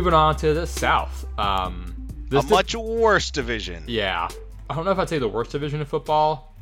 Moving 0.00 0.14
on 0.14 0.34
to 0.36 0.54
the 0.54 0.66
South. 0.66 1.26
Um, 1.38 1.94
a 2.30 2.40
di- 2.40 2.48
much 2.48 2.74
worse 2.74 3.30
division. 3.30 3.84
yeah. 3.86 4.30
I 4.70 4.74
don't 4.74 4.86
know 4.86 4.92
if 4.92 4.98
I'd 4.98 5.10
say 5.10 5.18
the 5.18 5.28
worst 5.28 5.50
division 5.50 5.82
of 5.82 5.88
football. 5.88 6.54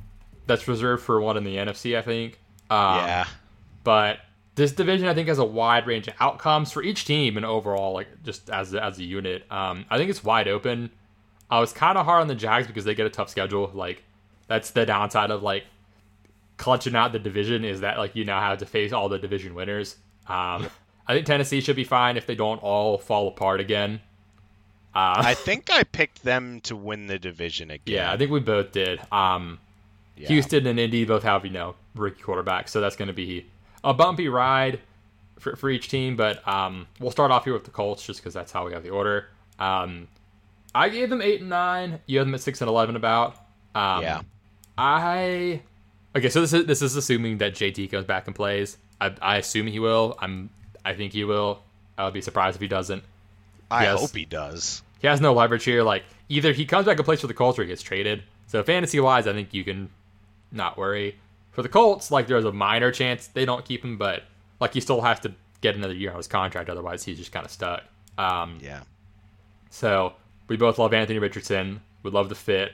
That's 0.48 0.66
reserved 0.66 1.04
for 1.04 1.20
one 1.20 1.36
in 1.36 1.44
the 1.44 1.54
NFC, 1.54 1.96
I 1.96 2.02
think. 2.02 2.40
Um, 2.68 2.96
yeah. 2.96 3.28
But 3.84 4.18
this 4.56 4.72
division, 4.72 5.06
I 5.06 5.14
think, 5.14 5.28
has 5.28 5.38
a 5.38 5.44
wide 5.44 5.86
range 5.86 6.08
of 6.08 6.14
outcomes 6.18 6.72
for 6.72 6.82
each 6.82 7.04
team 7.04 7.36
and 7.36 7.46
overall, 7.46 7.92
like 7.92 8.08
just 8.24 8.50
as 8.50 8.74
a, 8.74 8.82
as 8.82 8.98
a 8.98 9.04
unit. 9.04 9.44
Um, 9.52 9.84
I 9.88 9.98
think 9.98 10.10
it's 10.10 10.24
wide 10.24 10.48
open. 10.48 10.90
I 11.48 11.60
was 11.60 11.72
kind 11.72 11.96
of 11.96 12.06
hard 12.06 12.22
on 12.22 12.26
the 12.26 12.34
Jags 12.34 12.66
because 12.66 12.84
they 12.84 12.96
get 12.96 13.06
a 13.06 13.10
tough 13.10 13.28
schedule. 13.28 13.70
Like 13.72 14.02
that's 14.48 14.72
the 14.72 14.84
downside 14.84 15.30
of 15.30 15.44
like 15.44 15.62
clutching 16.56 16.96
out 16.96 17.12
the 17.12 17.20
division 17.20 17.64
is 17.64 17.82
that 17.82 17.98
like 17.98 18.16
you 18.16 18.24
now 18.24 18.40
have 18.40 18.58
to 18.58 18.66
face 18.66 18.92
all 18.92 19.08
the 19.08 19.20
division 19.20 19.54
winners. 19.54 19.94
Um, 20.26 20.68
I 21.08 21.14
think 21.14 21.26
Tennessee 21.26 21.60
should 21.62 21.76
be 21.76 21.84
fine 21.84 22.16
if 22.18 22.26
they 22.26 22.34
don't 22.34 22.58
all 22.62 22.98
fall 22.98 23.28
apart 23.28 23.60
again. 23.60 24.00
Uh, 24.94 25.14
I 25.24 25.34
think 25.34 25.70
I 25.70 25.82
picked 25.84 26.22
them 26.22 26.60
to 26.62 26.76
win 26.76 27.06
the 27.06 27.18
division 27.18 27.70
again. 27.70 27.82
yeah, 27.94 28.12
I 28.12 28.16
think 28.16 28.30
we 28.30 28.40
both 28.40 28.72
did. 28.72 29.00
Um, 29.10 29.58
Yeah. 30.16 30.28
Houston 30.28 30.66
and 30.66 30.78
Indy 30.78 31.04
both 31.04 31.22
have 31.22 31.44
you 31.44 31.50
know 31.52 31.74
rookie 31.94 32.22
quarterbacks, 32.22 32.68
so 32.68 32.80
that's 32.80 32.96
going 32.96 33.08
to 33.08 33.14
be 33.14 33.46
a 33.84 33.94
bumpy 33.94 34.28
ride 34.28 34.80
for, 35.38 35.56
for 35.56 35.70
each 35.70 35.88
team. 35.88 36.16
But 36.16 36.46
um, 36.46 36.86
we'll 37.00 37.10
start 37.10 37.30
off 37.30 37.44
here 37.44 37.52
with 37.52 37.64
the 37.64 37.70
Colts 37.70 38.04
just 38.04 38.20
because 38.20 38.34
that's 38.34 38.52
how 38.52 38.66
we 38.66 38.72
have 38.72 38.82
the 38.82 38.90
order. 38.90 39.28
Um, 39.58 40.08
I 40.74 40.88
gave 40.88 41.10
them 41.10 41.22
eight 41.22 41.40
and 41.40 41.48
nine. 41.50 42.00
You 42.06 42.18
have 42.18 42.26
them 42.26 42.34
at 42.34 42.40
six 42.40 42.60
and 42.60 42.68
eleven. 42.68 42.96
About 42.96 43.36
um, 43.74 44.02
Yeah. 44.02 44.22
I 44.76 45.62
okay. 46.16 46.28
So 46.28 46.40
this 46.40 46.52
is 46.52 46.66
this 46.66 46.82
is 46.82 46.96
assuming 46.96 47.38
that 47.38 47.54
JT 47.54 47.90
comes 47.90 48.04
back 48.04 48.26
and 48.26 48.34
plays. 48.34 48.78
I, 49.00 49.14
I 49.22 49.36
assume 49.36 49.66
he 49.66 49.78
will. 49.78 50.16
I'm. 50.20 50.50
I 50.88 50.94
think 50.94 51.12
he 51.12 51.24
will. 51.24 51.62
I 51.98 52.04
would 52.04 52.14
be 52.14 52.22
surprised 52.22 52.56
if 52.56 52.62
he 52.62 52.68
doesn't. 52.68 53.02
I 53.70 53.84
yes. 53.84 54.00
hope 54.00 54.14
he 54.14 54.24
does. 54.24 54.82
He 55.00 55.06
has 55.06 55.20
no 55.20 55.34
leverage 55.34 55.64
here. 55.64 55.82
Like 55.82 56.04
either 56.28 56.52
he 56.52 56.64
comes 56.64 56.86
back 56.86 56.96
and 56.96 57.04
plays 57.04 57.20
for 57.20 57.26
the 57.26 57.34
Colts 57.34 57.58
or 57.58 57.62
he 57.62 57.68
gets 57.68 57.82
traded. 57.82 58.22
So 58.46 58.62
fantasy 58.62 58.98
wise, 58.98 59.26
I 59.26 59.34
think 59.34 59.52
you 59.52 59.64
can 59.64 59.90
not 60.50 60.78
worry. 60.78 61.16
For 61.52 61.62
the 61.62 61.68
Colts, 61.68 62.10
like 62.10 62.26
there's 62.26 62.46
a 62.46 62.52
minor 62.52 62.90
chance 62.90 63.26
they 63.26 63.44
don't 63.44 63.64
keep 63.64 63.84
him, 63.84 63.98
but 63.98 64.22
like 64.60 64.72
he 64.72 64.80
still 64.80 65.02
has 65.02 65.20
to 65.20 65.34
get 65.60 65.76
another 65.76 65.92
year 65.92 66.10
on 66.10 66.16
his 66.16 66.26
contract. 66.26 66.70
Otherwise, 66.70 67.04
he's 67.04 67.18
just 67.18 67.32
kind 67.32 67.44
of 67.44 67.52
stuck. 67.52 67.82
Um, 68.16 68.58
Yeah. 68.62 68.80
so 69.70 70.14
we 70.48 70.56
both 70.56 70.78
love 70.78 70.94
Anthony 70.94 71.18
Richardson. 71.18 71.80
We 72.02 72.10
love 72.10 72.28
the 72.30 72.34
fit. 72.34 72.72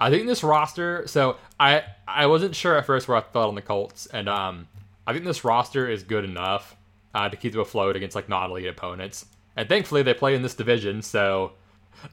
I 0.00 0.10
think 0.10 0.26
this 0.26 0.42
roster. 0.44 1.06
So 1.06 1.36
I 1.58 1.84
I 2.06 2.26
wasn't 2.26 2.54
sure 2.54 2.76
at 2.76 2.84
first 2.84 3.08
where 3.08 3.16
I 3.16 3.22
felt 3.22 3.48
on 3.48 3.54
the 3.54 3.62
Colts, 3.62 4.06
and 4.06 4.28
um 4.28 4.68
I 5.06 5.12
think 5.12 5.24
this 5.24 5.44
roster 5.44 5.88
is 5.88 6.02
good 6.02 6.24
enough 6.24 6.76
uh, 7.14 7.28
to 7.28 7.36
keep 7.36 7.52
them 7.52 7.60
afloat 7.60 7.96
against 7.96 8.14
like 8.14 8.28
non-elite 8.28 8.66
opponents. 8.66 9.26
And 9.56 9.68
thankfully 9.68 10.02
they 10.02 10.14
play 10.14 10.34
in 10.34 10.42
this 10.42 10.54
division, 10.54 11.02
so 11.02 11.52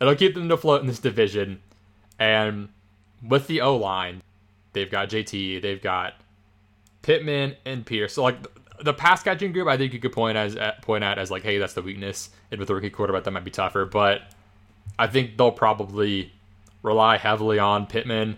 it'll 0.01 0.15
keep 0.15 0.33
them 0.33 0.51
afloat 0.51 0.81
in 0.81 0.87
this 0.87 0.99
division. 0.99 1.61
And 2.19 2.69
with 3.21 3.47
the 3.47 3.61
O 3.61 3.75
line, 3.75 4.21
they've 4.73 4.89
got 4.89 5.09
JT, 5.09 5.61
they've 5.61 5.81
got 5.81 6.15
Pittman 7.01 7.55
and 7.65 7.85
Pierce. 7.85 8.13
So 8.13 8.23
like 8.23 8.37
the 8.81 8.93
pass 8.93 9.23
catching 9.23 9.51
group, 9.51 9.67
I 9.67 9.77
think 9.77 9.93
you 9.93 9.99
could 9.99 10.11
point 10.11 10.37
as 10.37 10.55
at, 10.55 10.81
point 10.81 11.03
at 11.03 11.17
as 11.17 11.31
like, 11.31 11.43
hey, 11.43 11.57
that's 11.57 11.73
the 11.73 11.81
weakness. 11.81 12.29
And 12.51 12.59
with 12.59 12.67
the 12.67 12.75
rookie 12.75 12.89
quarterback, 12.89 13.23
that 13.23 13.31
might 13.31 13.43
be 13.43 13.51
tougher. 13.51 13.85
But 13.85 14.21
I 14.99 15.07
think 15.07 15.37
they'll 15.37 15.51
probably 15.51 16.31
rely 16.83 17.17
heavily 17.17 17.59
on 17.59 17.85
Pittman. 17.85 18.37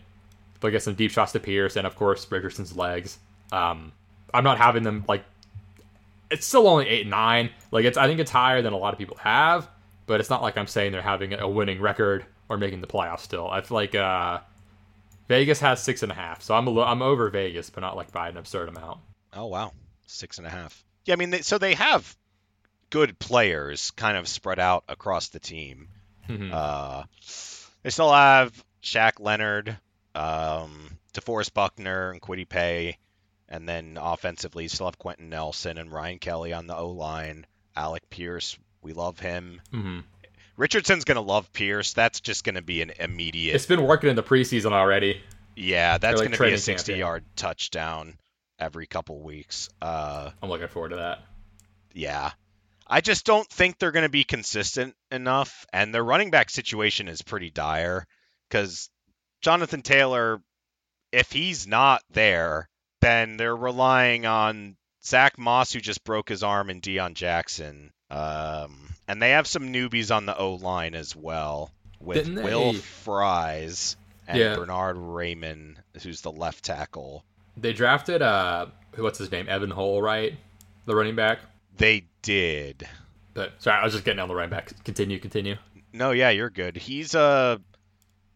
They'll 0.59 0.72
get 0.72 0.84
some 0.84 0.96
deep 0.96 1.12
shots 1.12 1.31
to 1.34 1.40
Pierce, 1.40 1.75
and 1.78 1.88
of 1.88 1.96
course 1.96 2.30
Richardson's 2.30 2.75
legs. 2.75 3.18
Um, 3.52 3.94
I'm 4.34 4.44
not 4.44 4.58
having 4.58 4.84
them 4.84 5.06
like. 5.08 5.24
It's 6.32 6.46
still 6.46 6.68
only 6.68 6.88
eight 6.88 7.02
and 7.02 7.10
nine. 7.12 7.50
Like 7.72 7.86
it's, 7.86 7.98
I 7.98 8.08
think 8.08 8.20
it's 8.20 8.32
higher 8.32 8.62
than 8.62 8.74
a 8.74 8.78
lot 8.78 8.94
of 8.94 9.00
people 9.00 9.18
have, 9.18 9.68
but 10.06 10.20
it's 10.20 10.30
not 10.30 10.42
like 10.42 10.58
I'm 10.58 10.68
saying 10.68 10.92
they're 10.92 11.02
having 11.02 11.34
a 11.34 11.48
winning 11.48 11.82
record 11.82 12.26
or 12.50 12.58
making 12.58 12.82
the 12.82 12.88
playoffs. 12.88 13.22
Still, 13.22 13.50
I 13.50 13.62
feel 13.62 13.76
like 13.76 13.96
uh, 13.96 14.40
Vegas 15.28 15.60
has 15.60 15.82
six 15.82 16.04
and 16.04 16.12
a 16.12 16.16
half, 16.16 16.42
so 16.42 16.54
I'm 16.56 16.68
a, 16.68 16.82
I'm 16.82 17.02
over 17.02 17.30
Vegas, 17.30 17.70
but 17.70 17.82
not 17.82 17.96
like 17.96 18.12
by 18.12 18.30
an 18.30 18.38
absurd 18.38 18.70
amount. 18.70 19.00
Oh 19.34 19.48
wow, 19.48 19.72
six 20.08 20.38
and 20.38 20.48
a 20.48 20.50
half. 20.50 20.84
Yeah, 21.06 21.14
I 21.14 21.18
mean, 21.18 21.30
they, 21.32 21.42
so 21.42 21.58
they 21.58 21.74
have 21.76 22.16
good 22.90 23.18
players 23.20 23.92
kind 23.92 24.18
of 24.18 24.28
spread 24.28 24.60
out 24.60 24.84
across 24.88 25.30
the 25.30 25.40
team. 25.40 25.90
Mhm. 26.28 26.52
Uh, 26.52 27.04
they 27.84 27.90
still 27.90 28.12
have 28.12 28.52
Shaq 28.84 29.14
Leonard, 29.20 29.78
um, 30.16 30.98
DeForest 31.14 31.54
Buckner, 31.54 32.12
and 32.12 32.22
Kwity 32.22 32.48
Paye, 32.48 32.98
and 33.50 33.68
then 33.68 33.98
offensively, 34.00 34.64
you 34.64 34.70
still 34.70 34.86
have 34.88 34.98
Quenton 34.98 35.30
Nelson 35.30 35.78
and 35.78 35.92
Ryan 35.92 36.20
Kelly 36.20 36.54
on 36.54 36.68
the 36.68 36.76
O 36.78 36.90
line. 36.92 37.46
Alec 37.76 38.10
Pierce, 38.10 38.58
we 38.82 38.94
love 38.94 39.20
him. 39.20 39.62
Mhm. 39.74 40.04
Richardson's 40.56 41.04
gonna 41.04 41.22
love 41.22 41.52
Pierce. 41.52 41.94
That's 41.94 42.22
just 42.22 42.44
gonna 42.46 42.62
be 42.62 42.82
an 42.82 42.92
immediate. 43.00 43.56
It's 43.56 43.66
been 43.66 43.84
working 43.84 44.10
in 44.10 44.16
the 44.16 44.24
preseason 44.24 44.72
already. 44.72 45.22
yeah, 45.56 45.98
that's 45.98 46.18
like 46.20 46.28
gonna 46.28 46.32
be 46.32 46.38
training 46.38 46.54
a 46.54 46.58
camp, 46.58 46.64
60 46.64 46.92
yeah. 46.94 46.98
yard 46.98 47.26
touchdown 47.36 48.18
every 48.60 48.88
couple 48.88 49.22
weeks. 49.22 49.70
Uh, 49.81 50.31
I'm 50.42 50.50
looking 50.50 50.68
forward 50.68 50.90
to 50.90 50.98
that. 50.98 51.20
yeah. 51.94 52.31
I 52.92 53.02
just 53.02 53.24
don't 53.24 53.48
think 53.48 53.78
they're 53.78 53.92
going 53.92 54.04
to 54.04 54.10
be 54.10 54.24
consistent 54.24 54.96
enough, 55.12 55.68
and 55.72 55.94
their 55.94 56.04
running 56.04 56.31
back 56.31 56.50
situation 56.50 57.08
is 57.08 57.22
pretty 57.22 57.52
dire 57.52 58.08
because 58.50 58.90
Jonathan 59.42 59.84
Taylor, 59.84 60.42
if 61.12 61.31
he's 61.31 61.68
not 61.68 62.02
there, 62.10 62.68
then 63.02 63.38
they're 63.38 63.56
relying 63.56 64.26
on 64.26 64.76
Zack 65.04 65.38
Moss, 65.38 65.72
who 65.72 65.80
just 65.80 66.04
broke 66.04 66.30
his 66.30 66.44
arm, 66.44 66.70
and 66.70 66.82
Deon 66.82 67.14
Jackson. 67.14 67.92
Um, 68.12 68.76
and 69.08 69.22
they 69.22 69.32
have 69.32 69.48
some 69.48 69.72
newbies 69.74 70.16
on 70.16 70.26
the 70.26 70.38
O 70.38 70.56
line 70.56 70.96
as 70.96 71.16
well 71.16 71.72
with 72.00 72.18
Didn't 72.26 72.44
Will 72.44 72.74
Fries 72.74 73.96
and 74.28 74.38
Yeah. 74.40 74.56
Bernhard 74.56 74.98
Raimann, 74.98 75.76
who's 76.04 76.22
the 76.22 76.32
left 76.32 76.64
tackle. 76.64 77.24
They 77.58 77.74
drafted 77.74 78.22
uh, 78.22 78.68
what's 78.96 79.20
his 79.20 79.31
name, 79.31 79.48
Evan 79.50 79.72
Hull, 79.72 80.02
right? 80.02 80.34
The 80.86 80.96
running 80.96 81.16
back. 81.16 81.40
They 81.78 82.06
did. 82.22 82.88
But 83.34 83.54
sorry, 83.62 83.80
I 83.80 83.84
was 83.84 83.94
just 83.94 84.06
getting 84.06 84.20
on 84.20 84.28
the 84.28 84.36
running 84.36 84.50
back. 84.50 84.72
Continue, 84.84 85.20
continue. 85.20 85.56
No, 85.94 86.12
yeah, 86.12 86.30
you're 86.30 86.50
good. 86.50 86.76
He's 86.78 87.16
uh 87.16 87.58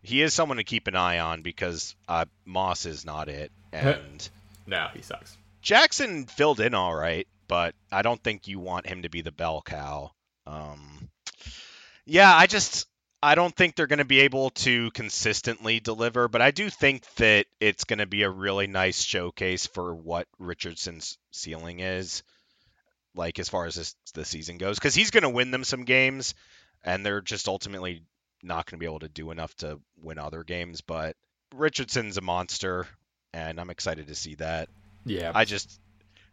he 0.02 0.22
is 0.22 0.34
someone 0.34 0.58
to 0.58 0.64
keep 0.64 0.88
an 0.88 0.96
eye 0.96 1.20
on 1.20 1.42
because 1.42 1.96
uh, 2.10 2.26
Moss 2.46 2.86
is 2.86 3.06
not 3.06 3.30
it, 3.30 3.52
and 3.72 4.30
No, 4.66 4.88
he 4.94 5.02
sucks. 5.02 5.38
Jackson 5.62 6.26
filled 6.26 6.60
in 6.60 6.74
all 6.74 6.94
right, 6.94 7.28
but 7.48 7.76
I 7.92 8.02
don't 8.02 8.22
think 8.22 8.48
you 8.48 8.60
want 8.60 8.88
him 8.88 9.04
to 9.04 9.10
be 9.10 9.22
the 9.22 9.32
bell 9.32 9.62
cow. 9.66 10.12
Um, 10.46 11.10
yeah, 12.06 12.34
I 12.36 12.48
just 12.48 12.88
I 13.22 13.36
don't 13.36 13.56
think 13.56 13.76
they're 13.76 13.88
going 13.88 14.00
to 14.00 14.06
be 14.06 14.20
able 14.22 14.50
to 14.50 14.92
consistently 14.92 15.80
deliver, 15.80 16.28
but 16.28 16.42
I 16.42 16.52
do 16.52 16.70
think 16.70 17.06
that 17.16 17.46
it's 17.62 17.86
going 17.86 18.00
to 18.00 18.06
be 18.06 18.24
a 18.24 18.30
really 18.30 18.68
nice 18.68 19.02
showcase 19.02 19.66
for 19.66 19.96
what 19.96 20.28
Richardson's 20.40 21.18
ceiling 21.32 21.80
is, 21.80 22.24
like 23.16 23.40
as 23.40 23.48
far 23.48 23.66
as 23.66 23.76
this, 23.76 23.96
the 24.14 24.26
season 24.26 24.58
goes, 24.58 24.78
because 24.78 24.94
he's 24.94 25.12
going 25.12 25.24
to 25.24 25.30
win 25.30 25.52
them 25.52 25.64
some 25.64 25.86
games, 25.86 26.36
and 26.84 27.06
they're 27.06 27.22
just 27.22 27.48
ultimately 27.48 28.04
not 28.42 28.66
going 28.66 28.78
to 28.78 28.84
be 28.84 28.90
able 28.90 29.00
to 29.00 29.08
do 29.08 29.32
enough 29.32 29.56
to 29.56 29.80
win 30.02 30.20
other 30.20 30.44
games. 30.44 30.82
But 30.82 31.16
Richardson's 31.56 32.18
a 32.18 32.22
monster, 32.22 32.88
and 33.34 33.60
I'm 33.60 33.70
excited 33.70 34.08
to 34.08 34.16
see 34.16 34.36
that. 34.36 34.70
Yeah. 35.06 35.32
I 35.34 35.46
just 35.46 35.80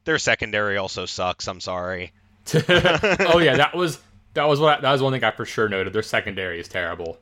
their 0.05 0.19
secondary 0.19 0.77
also 0.77 1.07
sucks. 1.07 1.49
I'm 1.49 1.61
sorry. 1.61 2.13
oh 2.55 3.39
yeah, 3.39 3.57
that 3.57 3.75
was 3.75 4.01
that 4.35 4.45
was 4.45 4.61
what 4.61 4.83
that 4.83 4.93
was 4.93 5.03
one 5.03 5.13
thing 5.13 5.25
I 5.25 5.31
for 5.31 5.45
sure 5.45 5.69
noted. 5.69 5.93
Their 5.93 6.03
secondary 6.03 6.61
is 6.61 6.69
terrible. 6.69 7.19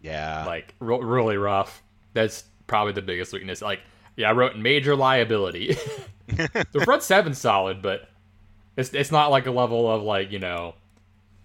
Yeah. 0.00 0.44
Like 0.46 0.74
re- 0.80 0.98
really 1.00 1.36
rough. 1.36 1.82
That's 2.12 2.44
probably 2.66 2.92
the 2.92 3.02
biggest 3.02 3.32
weakness. 3.32 3.62
Like 3.62 3.80
yeah, 4.16 4.28
I 4.28 4.32
wrote 4.32 4.56
major 4.56 4.94
liability. 4.96 5.76
the 6.26 6.82
front 6.84 7.02
seven's 7.02 7.38
solid, 7.38 7.82
but 7.82 8.08
it's 8.76 8.92
it's 8.92 9.10
not 9.10 9.30
like 9.30 9.46
a 9.46 9.50
level 9.50 9.90
of 9.90 10.02
like 10.02 10.32
you 10.32 10.38
know, 10.38 10.74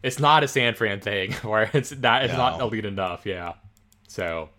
it's 0.03 0.19
not 0.19 0.43
a 0.43 0.47
San 0.47 0.75
Fran 0.75 0.99
thing 0.99 1.33
where 1.43 1.69
it's 1.73 1.95
not 1.95 2.25
it's 2.25 2.33
not 2.33 2.59
elite 2.59 2.85
enough. 2.85 3.25
Yeah, 3.25 3.53
so 4.07 4.49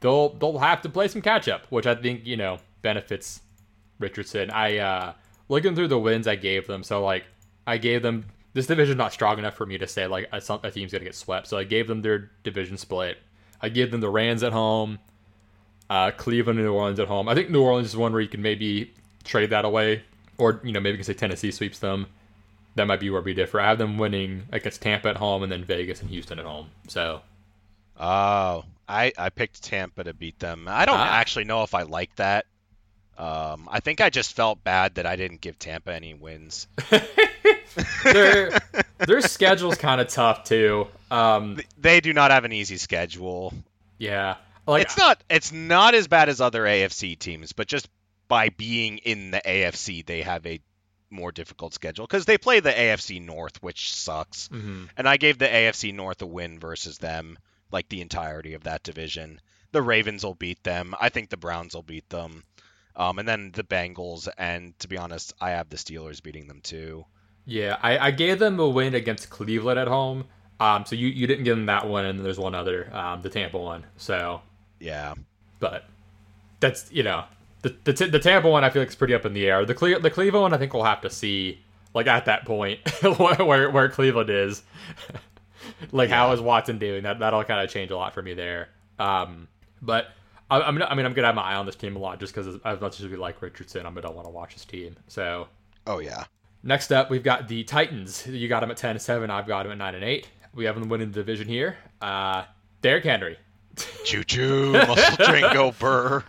they'll 0.00 0.30
they'll 0.30 0.58
have 0.58 0.82
to 0.82 0.88
play 0.88 1.08
some 1.08 1.22
catch 1.22 1.48
up, 1.48 1.66
which 1.70 1.86
I 1.86 1.94
think 1.94 2.26
you 2.26 2.36
know 2.36 2.58
benefits 2.82 3.40
Richardson. 3.98 4.50
I 4.50 4.78
uh 4.78 5.12
looking 5.48 5.74
through 5.74 5.88
the 5.88 5.98
wins 5.98 6.26
I 6.26 6.36
gave 6.36 6.66
them. 6.66 6.82
So 6.82 7.02
like 7.04 7.24
I 7.66 7.78
gave 7.78 8.02
them 8.02 8.26
this 8.52 8.66
division's 8.66 8.98
not 8.98 9.12
strong 9.12 9.38
enough 9.38 9.54
for 9.54 9.66
me 9.66 9.78
to 9.78 9.86
say 9.86 10.06
like 10.06 10.28
a, 10.32 10.42
a 10.62 10.70
team's 10.70 10.92
gonna 10.92 11.04
get 11.04 11.14
swept. 11.14 11.46
So 11.46 11.56
I 11.56 11.64
gave 11.64 11.86
them 11.86 12.02
their 12.02 12.30
division 12.42 12.76
split. 12.76 13.18
I 13.60 13.68
gave 13.68 13.90
them 13.90 14.00
the 14.00 14.08
Rams 14.08 14.42
at 14.42 14.52
home, 14.52 14.98
uh, 15.90 16.10
Cleveland 16.12 16.58
and 16.58 16.66
New 16.66 16.72
Orleans 16.74 16.98
at 16.98 17.08
home. 17.08 17.28
I 17.28 17.34
think 17.34 17.50
New 17.50 17.62
Orleans 17.62 17.88
is 17.88 17.96
one 17.96 18.12
where 18.12 18.22
you 18.22 18.28
can 18.28 18.40
maybe 18.40 18.94
trade 19.22 19.50
that 19.50 19.66
away, 19.66 20.02
or 20.38 20.60
you 20.64 20.72
know 20.72 20.80
maybe 20.80 20.92
you 20.92 20.98
can 20.98 21.04
say 21.04 21.14
Tennessee 21.14 21.50
sweeps 21.50 21.78
them. 21.78 22.06
That 22.76 22.86
might 22.86 23.00
be 23.00 23.10
where 23.10 23.20
we 23.20 23.34
differ. 23.34 23.60
I 23.60 23.68
have 23.68 23.78
them 23.78 23.98
winning 23.98 24.44
against 24.52 24.80
Tampa 24.80 25.08
at 25.08 25.16
home 25.16 25.42
and 25.42 25.50
then 25.50 25.64
Vegas 25.64 26.00
and 26.00 26.08
Houston 26.08 26.38
at 26.38 26.44
home. 26.46 26.70
So 26.88 27.20
Oh, 28.00 28.64
I 28.90 29.12
I 29.16 29.30
picked 29.30 29.62
Tampa 29.62 30.04
to 30.04 30.12
beat 30.14 30.38
them. 30.38 30.66
I 30.68 30.84
don't 30.84 30.98
Ah. 30.98 31.14
actually 31.18 31.44
know 31.44 31.62
if 31.62 31.74
I 31.74 31.82
like 31.82 32.14
that. 32.16 32.46
Um, 33.16 33.68
I 33.70 33.80
think 33.80 34.00
I 34.00 34.08
just 34.10 34.34
felt 34.34 34.64
bad 34.64 34.94
that 34.94 35.04
I 35.06 35.16
didn't 35.16 35.40
give 35.42 35.58
Tampa 35.58 35.92
any 35.94 36.14
wins. 36.14 36.66
their 38.04 38.58
their 38.98 39.20
schedule's 39.20 39.76
kind 39.76 40.00
of 40.00 40.08
tough 40.08 40.44
too. 40.44 40.88
Um, 41.10 41.60
They 41.78 42.00
do 42.00 42.12
not 42.12 42.30
have 42.30 42.44
an 42.44 42.52
easy 42.52 42.76
schedule. 42.76 43.52
yeah, 43.98 44.36
like 44.66 44.82
it's 44.82 44.96
not 44.96 45.22
it's 45.30 45.52
not 45.52 45.94
as 45.94 46.08
bad 46.08 46.28
as 46.28 46.40
other 46.40 46.64
AFC 46.64 47.18
teams, 47.18 47.52
but 47.52 47.66
just 47.66 47.88
by 48.28 48.48
being 48.50 48.98
in 48.98 49.30
the 49.32 49.40
AFC, 49.44 50.04
they 50.04 50.22
have 50.22 50.46
a 50.46 50.60
more 51.10 51.32
difficult 51.32 51.74
schedule 51.74 52.06
because 52.06 52.24
they 52.24 52.38
play 52.38 52.60
the 52.60 52.70
AFC 52.70 53.20
North, 53.20 53.60
which 53.62 53.92
sucks. 53.92 54.48
mhm. 54.48 54.88
And 54.96 55.08
I 55.08 55.16
gave 55.16 55.38
the 55.38 55.48
AFC 55.48 55.92
North 55.92 56.22
a 56.22 56.26
win 56.26 56.60
versus 56.60 56.98
them, 56.98 57.38
like 57.72 57.88
the 57.88 58.00
entirety 58.00 58.54
of 58.54 58.64
that 58.64 58.82
division. 58.82 59.40
The 59.72 59.82
Ravens 59.82 60.24
will 60.24 60.34
beat 60.34 60.62
them. 60.64 60.94
I 61.00 61.08
think 61.10 61.30
the 61.30 61.36
Browns 61.36 61.74
will 61.74 61.82
beat 61.82 62.08
them. 62.10 62.44
Um, 62.96 63.18
and 63.18 63.28
then 63.28 63.52
the 63.52 63.62
Bengals, 63.62 64.28
and 64.36 64.76
to 64.80 64.88
be 64.88 64.98
honest, 64.98 65.32
I 65.40 65.50
have 65.50 65.68
the 65.70 65.76
Steelers 65.76 66.22
beating 66.22 66.48
them 66.48 66.60
too. 66.60 67.04
yeah, 67.46 67.76
I, 67.82 67.98
I 67.98 68.10
gave 68.10 68.38
them 68.40 68.58
a 68.60 68.68
win 68.68 68.94
against 68.94 69.30
Cleveland 69.30 69.78
at 69.78 69.88
home. 69.88 70.24
Um, 70.58 70.84
so 70.84 70.94
you, 70.96 71.06
you 71.08 71.26
didn't 71.26 71.44
give 71.44 71.56
them 71.56 71.66
that 71.66 71.88
one, 71.88 72.04
and 72.04 72.18
then 72.18 72.24
there's 72.24 72.38
one 72.38 72.54
other, 72.54 72.94
um, 72.94 73.22
the 73.22 73.30
Tampa 73.30 73.56
one. 73.58 73.86
So, 73.96 74.42
Yeah. 74.80 75.14
but 75.60 75.84
that's 76.58 76.90
you 76.92 77.02
know 77.02 77.24
the 77.62 77.74
the, 77.84 77.92
the 78.08 78.18
Tampa 78.18 78.50
one 78.50 78.64
I 78.64 78.70
feel 78.70 78.82
like 78.82 78.88
is 78.90 78.94
pretty 78.96 79.14
up 79.14 79.24
in 79.24 79.32
the 79.32 79.46
air. 79.48 79.64
The 79.64 79.74
Cle- 79.74 80.00
the 80.00 80.10
Cleveland 80.10 80.42
one 80.42 80.52
I 80.52 80.58
think 80.58 80.74
we'll 80.74 80.84
have 80.84 81.00
to 81.02 81.08
see 81.10 81.60
like 81.94 82.06
at 82.08 82.26
that 82.26 82.44
point 82.44 82.80
where 83.18 83.70
where 83.70 83.88
Cleveland 83.88 84.28
is. 84.30 84.62
like 85.92 86.10
how 86.10 86.32
is 86.32 86.40
Watson 86.40 86.78
doing? 86.78 87.02
That 87.02 87.18
that'll 87.18 87.44
kind 87.44 87.64
of 87.64 87.70
change 87.70 87.90
a 87.90 87.96
lot 87.96 88.14
for 88.14 88.22
me 88.22 88.34
there. 88.34 88.68
Um, 88.98 89.48
but 89.82 90.08
I, 90.50 90.60
I'm 90.60 90.82
I 90.82 90.94
mean 90.94 91.06
I'm 91.06 91.12
gonna 91.14 91.26
have 91.28 91.34
my 91.34 91.42
eye 91.42 91.54
on 91.54 91.66
this 91.66 91.76
team 91.76 91.96
a 91.96 91.98
lot 91.98 92.20
just 92.20 92.34
because 92.34 92.58
as 92.64 92.80
much 92.80 93.00
as 93.00 93.06
we 93.08 93.16
like 93.16 93.40
Richardson, 93.42 93.86
I'm 93.86 93.94
gonna 93.94 94.10
want 94.10 94.26
to 94.26 94.30
watch 94.30 94.54
this 94.54 94.64
team. 94.64 94.96
So 95.08 95.48
Oh 95.86 95.98
yeah. 95.98 96.24
next 96.62 96.92
up 96.92 97.10
we've 97.10 97.22
got 97.22 97.48
the 97.48 97.64
Titans. 97.64 98.26
You 98.26 98.48
got 98.48 98.60
them 98.60 98.70
at 98.70 98.76
ten 98.76 98.90
and 98.90 99.02
seven. 99.02 99.30
I've 99.30 99.46
got 99.46 99.62
them 99.62 99.72
at 99.72 99.78
nine 99.78 99.94
and 99.94 100.04
eight. 100.04 100.28
We 100.54 100.64
have 100.64 100.74
them 100.78 100.88
winning 100.88 101.08
the 101.12 101.14
division 101.20 101.46
here. 101.48 101.76
Uh, 102.02 102.44
Derrick 102.82 103.04
Henry. 103.04 103.38
Choo 104.04 104.24
choo, 104.24 104.72
muscle 104.72 105.24
train 105.24 105.44
go 105.52 105.70
burr. 105.72 106.24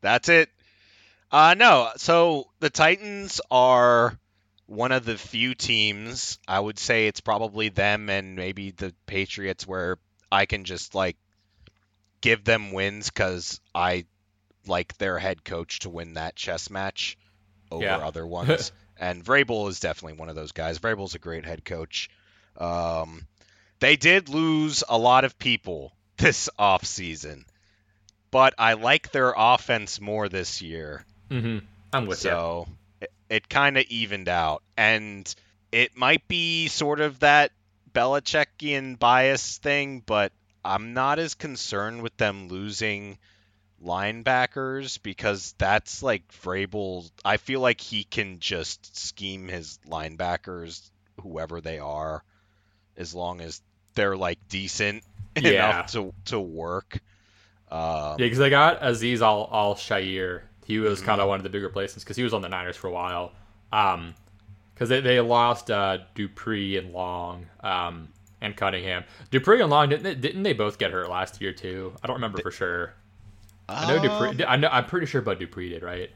That's 0.00 0.28
it. 0.28 0.50
Uh 1.30 1.54
no, 1.58 1.90
so 1.96 2.48
the 2.60 2.70
Titans 2.70 3.40
are 3.50 4.18
one 4.68 4.92
of 4.92 5.04
the 5.04 5.18
few 5.18 5.54
teams, 5.54 6.38
I 6.46 6.60
would 6.60 6.78
say 6.78 7.06
it's 7.08 7.20
probably 7.20 7.70
them 7.70 8.08
and 8.10 8.36
maybe 8.36 8.70
the 8.70 8.94
Patriots 9.06 9.66
where 9.66 9.96
I 10.30 10.44
can 10.46 10.64
just 10.64 10.94
like 10.94 11.16
give 12.20 12.44
them 12.44 12.72
wins 12.72 13.10
cuz 13.10 13.60
I 13.74 14.04
like 14.66 14.96
their 14.98 15.18
head 15.18 15.42
coach 15.44 15.80
to 15.80 15.88
win 15.90 16.14
that 16.14 16.36
chess 16.36 16.68
match 16.70 17.16
over 17.70 17.84
Yeah. 17.84 17.96
other 17.96 18.26
ones. 18.38 18.70
and 18.98 19.24
Vrabel 19.24 19.68
is 19.70 19.80
definitely 19.80 20.18
one 20.18 20.28
of 20.28 20.34
those 20.36 20.52
guys. 20.52 20.78
Vrabel's 20.78 21.14
a 21.14 21.18
great 21.18 21.44
head 21.46 21.64
coach. 21.64 22.10
Um 22.56 23.26
they 23.80 23.96
did 23.96 24.28
lose 24.28 24.84
a 24.88 24.98
lot 24.98 25.24
of 25.24 25.38
people 25.38 25.92
this 26.18 26.50
offseason, 26.58 27.44
but 28.30 28.52
I 28.58 28.74
like 28.74 29.12
their 29.12 29.32
offense 29.36 30.00
more 30.00 30.28
this 30.28 30.60
year. 30.60 31.06
Mm-hmm. 31.30 31.64
I'm 31.92 32.06
with 32.06 32.18
you. 32.24 32.30
so 32.30 32.66
it, 32.68 32.74
it 33.30 33.48
kind 33.48 33.76
of 33.78 33.84
evened 33.88 34.28
out. 34.28 34.62
And 34.76 35.32
it 35.72 35.96
might 35.96 36.26
be 36.28 36.68
sort 36.68 37.00
of 37.00 37.20
that 37.20 37.52
Belichickian 37.92 38.98
bias 38.98 39.58
thing, 39.58 40.02
but 40.04 40.32
I'm 40.64 40.94
not 40.94 41.18
as 41.18 41.34
concerned 41.34 42.02
with 42.02 42.16
them 42.16 42.48
losing 42.48 43.18
linebackers 43.84 45.02
because 45.02 45.54
that's 45.58 46.02
like 46.02 46.28
Vrabel. 46.42 47.10
I 47.24 47.36
feel 47.36 47.60
like 47.60 47.80
he 47.80 48.04
can 48.04 48.38
just 48.40 48.96
scheme 48.96 49.48
his 49.48 49.78
linebackers, 49.88 50.88
whoever 51.22 51.60
they 51.60 51.78
are, 51.78 52.22
as 52.96 53.14
long 53.14 53.40
as 53.40 53.60
they're 53.94 54.16
like 54.16 54.38
decent 54.48 55.02
Yeah. 55.36 55.50
enough 55.50 55.92
to 55.92 56.12
to 56.26 56.40
work. 56.40 57.00
Um, 57.70 57.80
Yeah, 57.80 58.14
because 58.18 58.38
they 58.38 58.50
got 58.50 58.80
Azeez 58.80 59.20
Al 59.20 59.48
Al 59.52 59.74
Shaair. 59.74 60.42
He 60.68 60.78
was 60.78 60.98
Mm-hmm. 61.00 61.06
kind 61.06 61.20
of 61.20 61.26
one 61.28 61.40
of 61.40 61.42
the 61.42 61.48
bigger 61.48 61.68
placements 61.70 62.00
because 62.00 62.16
he 62.16 62.22
was 62.22 62.32
on 62.32 62.42
the 62.42 62.48
Niners 62.48 62.76
for 62.76 62.86
a 62.86 62.92
while. 62.92 63.32
Um, 63.72 64.14
because 64.74 64.88
they, 64.90 65.00
they 65.00 65.18
lost 65.20 65.72
uh, 65.72 65.98
Dupree 66.14 66.76
and 66.76 66.92
Long, 66.92 67.46
um, 67.64 68.10
and 68.40 68.54
Cunningham. 68.56 69.02
Dupree 69.32 69.60
and 69.60 69.68
Long 69.70 69.88
didn't 69.88 70.04
they, 70.04 70.14
didn't 70.14 70.44
they 70.44 70.52
both 70.52 70.78
get 70.78 70.92
hurt 70.92 71.08
last 71.10 71.40
year 71.40 71.52
too? 71.52 71.92
I 72.00 72.06
don't 72.06 72.14
remember 72.14 72.40
for 72.40 72.52
sure. 72.52 72.94
I 73.68 73.88
know 73.92 73.96
um, 73.98 74.02
Dupree. 74.30 74.44
I 74.46 74.54
know. 74.56 74.68
I'm 74.70 74.84
pretty 74.84 75.06
sure 75.06 75.20
Bud 75.20 75.40
Dupree 75.40 75.70
did 75.70 75.82
right. 75.82 76.10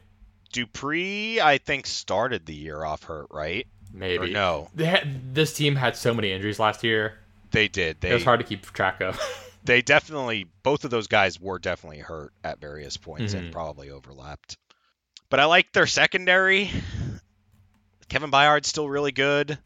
Dupree, 0.53 1.41
I 1.41 1.57
think, 1.57 1.85
started 1.87 2.45
the 2.45 2.53
year 2.55 2.83
off 2.85 3.03
hurt, 3.03 3.27
right? 3.31 3.67
Maybe. 3.91 4.29
Or 4.29 4.33
no, 4.33 4.69
They 4.73 4.85
had, 4.85 5.35
this 5.35 5.51
team 5.53 5.75
had 5.75 5.95
so 5.97 6.13
many 6.13 6.31
injuries 6.31 6.59
last 6.59 6.83
year. 6.83 7.15
they 7.51 7.67
did. 7.67 7.99
They 8.01 8.11
it 8.11 8.13
was 8.13 8.23
hard 8.23 8.39
to 8.39 8.45
keep 8.45 8.61
track 8.71 9.01
of. 9.01 9.19
they 9.63 9.81
definitely 9.81 10.47
both 10.63 10.83
of 10.85 10.91
those 10.91 11.07
guys 11.07 11.39
were 11.39 11.59
definitely 11.59 11.99
hurt 11.99 12.33
at 12.43 12.59
various 12.59 12.97
points 12.97 13.33
Mhm. 13.33 13.37
and 13.39 13.51
probably 13.53 13.89
overlapped. 13.89 14.57
But 15.29 15.39
I 15.39 15.45
like 15.45 15.71
their 15.71 15.87
secondary. 15.87 16.69
Kevin 18.09 18.29
Byard's 18.29 18.67
still 18.67 18.87
really 18.89 19.11
good. 19.11 19.57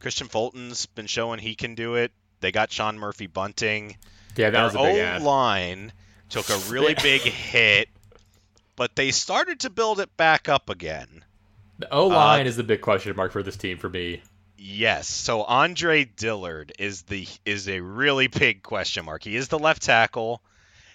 Kristian 0.00 0.28
Fulton's 0.30 0.86
been 0.86 1.06
showing 1.06 1.38
he 1.38 1.54
can 1.54 1.74
do 1.74 1.94
it. 1.94 2.12
They 2.40 2.52
got 2.52 2.72
Sean 2.72 2.98
Murphy-Bunting. 2.98 3.96
yeah, 4.36 4.50
that 4.50 4.52
Their 4.52 4.64
was 4.64 4.74
a 4.74 4.78
big 4.78 5.22
O 5.22 5.24
line 5.24 5.92
took 6.28 6.48
a 6.50 6.58
really 6.68 6.94
big 7.02 7.20
hit, 7.22 7.88
but 8.76 8.96
they 8.96 9.12
started 9.12 9.60
to 9.60 9.70
build 9.70 10.00
it 10.00 10.14
back 10.16 10.48
up 10.48 10.68
again. 10.68 11.24
The 11.78 11.90
O 11.92 12.06
line 12.08 12.46
Uh, 12.46 12.48
is 12.48 12.56
the 12.56 12.62
big 12.64 12.80
question 12.80 13.14
mark 13.16 13.32
for 13.32 13.42
this 13.42 13.56
team 13.56 13.78
for 13.78 13.88
me. 13.88 14.22
Yes. 14.66 15.08
So 15.08 15.42
Andre 15.42 16.06
Dillard 16.06 16.72
is 16.78 17.02
the 17.02 17.28
is 17.44 17.68
a 17.68 17.80
really 17.80 18.28
big 18.28 18.62
question 18.62 19.04
mark. 19.04 19.22
He 19.22 19.36
is 19.36 19.48
the 19.48 19.58
left 19.58 19.82
tackle. 19.82 20.42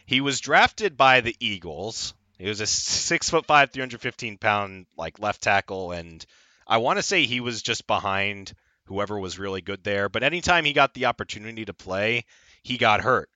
He 0.08 0.22
was 0.22 0.40
drafted 0.40 0.98
by 0.98 1.22
the 1.22 1.36
Eagles. 1.40 2.16
He 2.40 2.50
was 2.50 2.62
a 2.62 2.66
six 2.66 3.30
foot 3.30 3.46
five, 3.46 3.70
three 3.70 3.82
hundred 3.82 4.02
fifteen 4.02 4.40
pound 4.40 4.88
like 4.98 5.20
left 5.20 5.44
tackle, 5.44 5.92
and 5.92 6.26
I 6.66 6.78
want 6.78 6.98
to 6.98 7.04
say 7.04 7.26
he 7.28 7.42
was 7.42 7.62
just 7.62 7.86
behind 7.86 8.56
whoever 8.86 9.20
was 9.20 9.38
really 9.38 9.62
good 9.62 9.84
there. 9.84 10.10
But 10.10 10.24
anytime 10.24 10.66
he 10.66 10.74
got 10.74 10.96
the 10.96 11.06
opportunity 11.06 11.66
to 11.66 11.74
play, 11.76 12.26
he 12.64 12.80
got 12.80 13.02
hurt. 13.02 13.30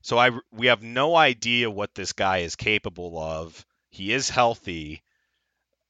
So 0.00 0.16
I 0.16 0.30
we 0.50 0.68
have 0.68 0.82
no 0.82 1.14
idea 1.14 1.70
what 1.70 1.94
this 1.94 2.14
guy 2.14 2.38
is 2.38 2.56
capable 2.56 3.18
of. 3.18 3.66
He 3.90 4.14
is 4.14 4.30
healthy, 4.30 5.02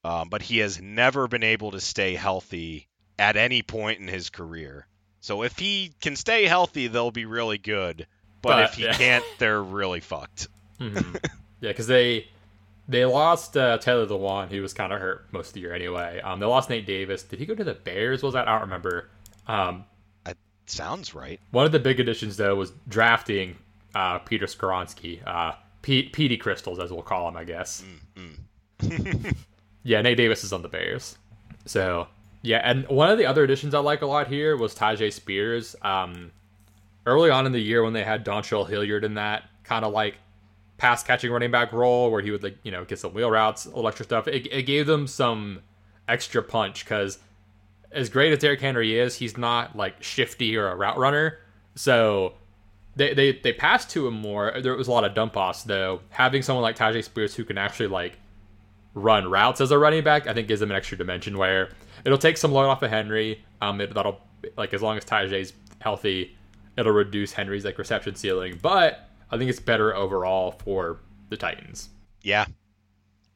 um, 0.03 0.27
but 0.27 0.41
he 0.41 0.57
has 0.57 0.81
never 0.81 1.29
been 1.29 1.43
able 1.43 1.71
to 1.71 1.79
stay 1.79 2.15
healthy 2.15 2.88
at 3.19 3.35
any 3.35 3.61
point 3.61 3.99
in 3.99 4.07
his 4.07 4.29
career. 4.29 4.87
So 5.21 5.43
if 5.43 5.57
he 5.59 5.91
can 6.01 6.15
stay 6.15 6.45
healthy, 6.45 6.87
they'll 6.87 7.11
be 7.11 7.25
really 7.25 7.57
good. 7.57 8.07
But, 8.41 8.49
But, 8.49 8.63
if 8.65 8.73
he 8.75 8.85
yeah. 8.85 8.93
can't, 8.93 9.25
they're 9.37 9.61
really 9.61 9.99
fucked. 9.99 10.47
hmm 10.79 10.95
yeah, 11.61 11.71
because 11.71 11.87
they 11.87 12.27
they 12.87 13.03
lost 13.05 13.55
uh, 13.57 13.77
Taylor 13.79 14.05
Lewan, 14.07 14.47
who 14.49 14.61
was 14.61 14.73
kind 14.73 14.93
of 14.93 14.99
hurt 14.99 15.27
most 15.31 15.49
of 15.49 15.53
the 15.55 15.59
year 15.59 15.73
anyway. 15.75 16.21
Um, 16.21 16.39
they 16.39 16.45
lost 16.45 16.69
Nate 16.69 16.85
Davis. 16.87 17.21
Did 17.23 17.37
he 17.39 17.45
go 17.45 17.53
to 17.53 17.63
the 17.65 17.73
Bears? 17.73 18.23
Was 18.23 18.33
that 18.33 18.47
I 18.47 18.53
don't 18.53 18.61
remember. 18.61 19.09
Um, 19.47 19.83
Sounds 20.65 21.15
right. 21.15 21.39
one 21.51 21.65
of 21.65 21.71
the 21.71 21.79
big 21.79 21.99
additions 21.99 22.37
though 22.37 22.55
was 22.55 22.71
drafting 22.87 23.55
uh, 23.95 24.19
Peter 24.19 24.45
Skoronski, 24.45 25.19
uh, 25.27 25.53
P- 25.81 26.03
Petey 26.09 26.37
Crystals 26.37 26.79
as 26.79 26.91
we'll 26.93 27.01
call 27.01 27.27
him, 27.27 27.35
I 27.35 27.43
guess. 27.43 27.83
Mm. 28.15 29.35
Yeah, 29.83 30.01
Nate 30.01 30.17
Davis 30.17 30.43
is 30.43 30.53
on 30.53 30.61
the 30.61 30.67
Bears. 30.67 31.17
So 31.65 32.07
yeah, 32.41 32.61
and 32.63 32.87
one 32.87 33.09
of 33.09 33.17
the 33.17 33.25
other 33.25 33.43
additions 33.43 33.73
I 33.73 33.79
like 33.79 34.01
a 34.01 34.05
lot 34.05 34.27
here 34.27 34.55
was 34.55 34.73
Tyjae 34.75 35.11
Spears. 35.11 35.75
Um, 35.81 36.31
early 37.05 37.29
on 37.29 37.45
in 37.45 37.51
the 37.51 37.59
year 37.59 37.83
when 37.83 37.93
they 37.93 38.03
had 38.03 38.25
Dontrell 38.25 38.67
Hilliard 38.67 39.03
in 39.03 39.15
that 39.15 39.43
kind 39.63 39.83
of 39.83 39.93
like 39.93 40.15
pass 40.77 41.03
catching 41.03 41.31
running 41.31 41.51
back 41.51 41.73
role 41.73 42.09
where 42.09 42.21
he 42.21 42.31
would 42.31 42.41
like 42.41 42.57
you 42.63 42.71
know 42.71 42.85
get 42.85 42.99
some 42.99 43.13
wheel 43.13 43.29
routes, 43.29 43.67
extra 43.75 44.05
stuff. 44.05 44.27
It, 44.27 44.47
it 44.51 44.63
gave 44.63 44.87
them 44.87 45.07
some 45.07 45.61
extra 46.07 46.41
punch 46.41 46.85
because 46.85 47.19
as 47.91 48.09
great 48.09 48.31
as 48.31 48.39
Derrick 48.39 48.61
Henry 48.61 48.97
is, 48.97 49.15
he's 49.15 49.37
not 49.37 49.75
like 49.75 50.01
shifty 50.01 50.55
or 50.55 50.67
a 50.67 50.75
route 50.75 50.97
runner. 50.97 51.39
So 51.75 52.33
they 52.95 53.13
they 53.13 53.33
they 53.33 53.53
passed 53.53 53.89
to 53.91 54.07
him 54.07 54.13
more. 54.13 54.53
There 54.61 54.75
was 54.75 54.87
a 54.87 54.91
lot 54.91 55.03
of 55.03 55.13
dump 55.13 55.35
offs 55.35 55.63
though. 55.63 56.01
Having 56.09 56.43
someone 56.43 56.63
like 56.63 56.77
Tyjae 56.77 57.03
Spears 57.03 57.35
who 57.35 57.43
can 57.43 57.57
actually 57.57 57.87
like 57.87 58.17
run 58.93 59.29
routes 59.29 59.61
as 59.61 59.71
a 59.71 59.77
running 59.77 60.03
back, 60.03 60.27
I 60.27 60.33
think 60.33 60.47
gives 60.47 60.61
him 60.61 60.71
an 60.71 60.77
extra 60.77 60.97
dimension 60.97 61.37
where 61.37 61.69
it'll 62.05 62.17
take 62.17 62.37
some 62.37 62.51
load 62.51 62.67
off 62.67 62.81
of 62.81 62.89
Henry. 62.89 63.43
Um, 63.61 63.81
it, 63.81 63.93
that'll 63.93 64.19
like 64.57 64.73
as 64.73 64.81
long 64.81 64.97
as 64.97 65.05
Tyjae's 65.05 65.53
healthy, 65.79 66.35
it'll 66.77 66.93
reduce 66.93 67.31
Henry's 67.33 67.65
like 67.65 67.77
reception 67.77 68.15
ceiling. 68.15 68.59
But 68.61 69.09
I 69.31 69.37
think 69.37 69.49
it's 69.49 69.59
better 69.59 69.95
overall 69.95 70.51
for 70.51 70.99
the 71.29 71.37
Titans. 71.37 71.89
Yeah. 72.21 72.45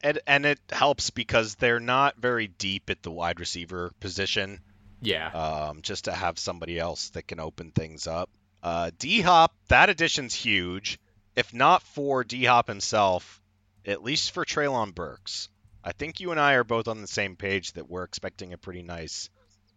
And 0.02 0.18
and 0.26 0.44
it 0.44 0.60
helps 0.70 1.10
because 1.10 1.54
they're 1.54 1.80
not 1.80 2.16
very 2.16 2.48
deep 2.48 2.90
at 2.90 3.02
the 3.02 3.10
wide 3.10 3.40
receiver 3.40 3.90
position. 4.00 4.60
Yeah. 5.00 5.28
Um, 5.28 5.82
just 5.82 6.04
to 6.06 6.12
have 6.12 6.38
somebody 6.38 6.78
else 6.78 7.10
that 7.10 7.26
can 7.26 7.40
open 7.40 7.70
things 7.70 8.06
up. 8.06 8.30
Uh, 8.62 8.90
D 8.98 9.20
Hop, 9.20 9.54
that 9.68 9.90
addition's 9.90 10.34
huge. 10.34 10.98
If 11.36 11.52
not 11.52 11.82
for 11.82 12.24
D 12.24 12.44
Hop 12.44 12.68
himself, 12.68 13.40
at 13.86 14.02
least 14.02 14.32
for 14.32 14.44
Treylon 14.44 14.94
Burks. 14.94 15.48
I 15.82 15.92
think 15.92 16.20
you 16.20 16.30
and 16.30 16.40
I 16.40 16.54
are 16.54 16.64
both 16.64 16.88
on 16.88 17.00
the 17.00 17.06
same 17.06 17.36
page 17.36 17.72
that 17.74 17.90
we're 17.90 18.04
expecting 18.04 18.52
a 18.52 18.58
pretty 18.58 18.82
nice 18.82 19.28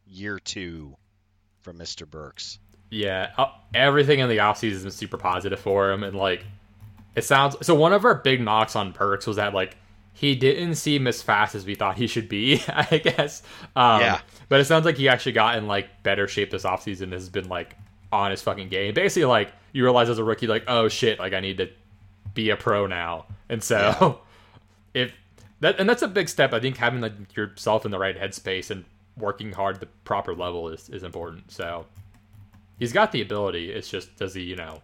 year 0.06 0.40
two 0.40 0.96
from 1.62 1.78
Mr. 1.78 2.10
Burks. 2.10 2.60
Yeah, 2.90 3.32
uh, 3.38 3.48
everything 3.74 4.20
in 4.20 4.30
the 4.30 4.38
offseason 4.38 4.72
has 4.72 4.84
been 4.84 4.92
super 4.92 5.18
positive 5.18 5.60
for 5.60 5.92
him, 5.92 6.04
and 6.04 6.16
like 6.16 6.46
it 7.16 7.26
sounds. 7.26 7.58
So 7.66 7.76
one 7.76 7.92
of 7.92 8.06
our 8.06 8.16
big 8.16 8.40
knocks 8.42 8.76
on 8.78 8.94
Burks 8.94 9.28
was 9.28 9.36
that 9.36 9.54
like 9.54 9.76
he 10.14 10.36
didn't 10.36 10.76
seem 10.76 11.06
as 11.06 11.22
fast 11.22 11.54
as 11.54 11.66
we 11.66 11.76
thought 11.76 11.98
he 11.98 12.08
should 12.08 12.30
be. 12.30 12.64
I 12.70 13.00
guess. 13.04 13.44
Um, 13.76 14.02
Yeah. 14.02 14.22
But 14.48 14.62
it 14.62 14.66
sounds 14.66 14.86
like 14.86 14.96
he 14.96 15.10
actually 15.10 15.34
got 15.34 15.58
in 15.58 15.68
like 15.68 16.04
better 16.04 16.28
shape 16.30 16.50
this 16.50 16.64
offseason. 16.64 17.04
and 17.04 17.14
Has 17.14 17.28
been 17.30 17.50
like 17.50 17.76
on 18.12 18.32
his 18.32 18.42
fucking 18.42 18.70
game. 18.70 18.94
Basically, 18.94 19.26
like 19.26 19.52
you 19.74 19.84
realize 19.84 20.10
as 20.10 20.18
a 20.18 20.24
rookie, 20.24 20.48
like 20.48 20.64
oh 20.68 20.88
shit, 20.88 21.20
like 21.20 21.34
I 21.34 21.42
need 21.42 21.58
to 21.58 21.70
be 22.38 22.51
a 22.51 22.56
pro 22.56 22.86
now. 22.88 23.25
And 23.50 23.62
so 23.62 24.22
if 24.94 25.12
that 25.60 25.79
and 25.79 25.89
that's 25.89 26.03
a 26.03 26.08
big 26.08 26.29
step. 26.29 26.53
I 26.53 26.60
think 26.62 26.77
having 26.77 27.01
like 27.01 27.36
yourself 27.36 27.84
in 27.84 27.91
the 27.91 28.00
right 28.00 28.17
headspace 28.17 28.70
and 28.72 28.86
working 29.17 29.51
hard 29.51 29.79
the 29.79 29.88
proper 30.06 30.34
level 30.34 30.70
is 30.70 30.88
is 30.89 31.03
important. 31.03 31.51
So 31.51 31.86
he's 32.79 32.94
got 32.94 33.12
the 33.12 33.22
ability. 33.22 33.72
It's 33.72 33.89
just 33.89 34.15
does 34.15 34.34
he, 34.36 34.44
you 34.44 34.56
know, 34.56 34.82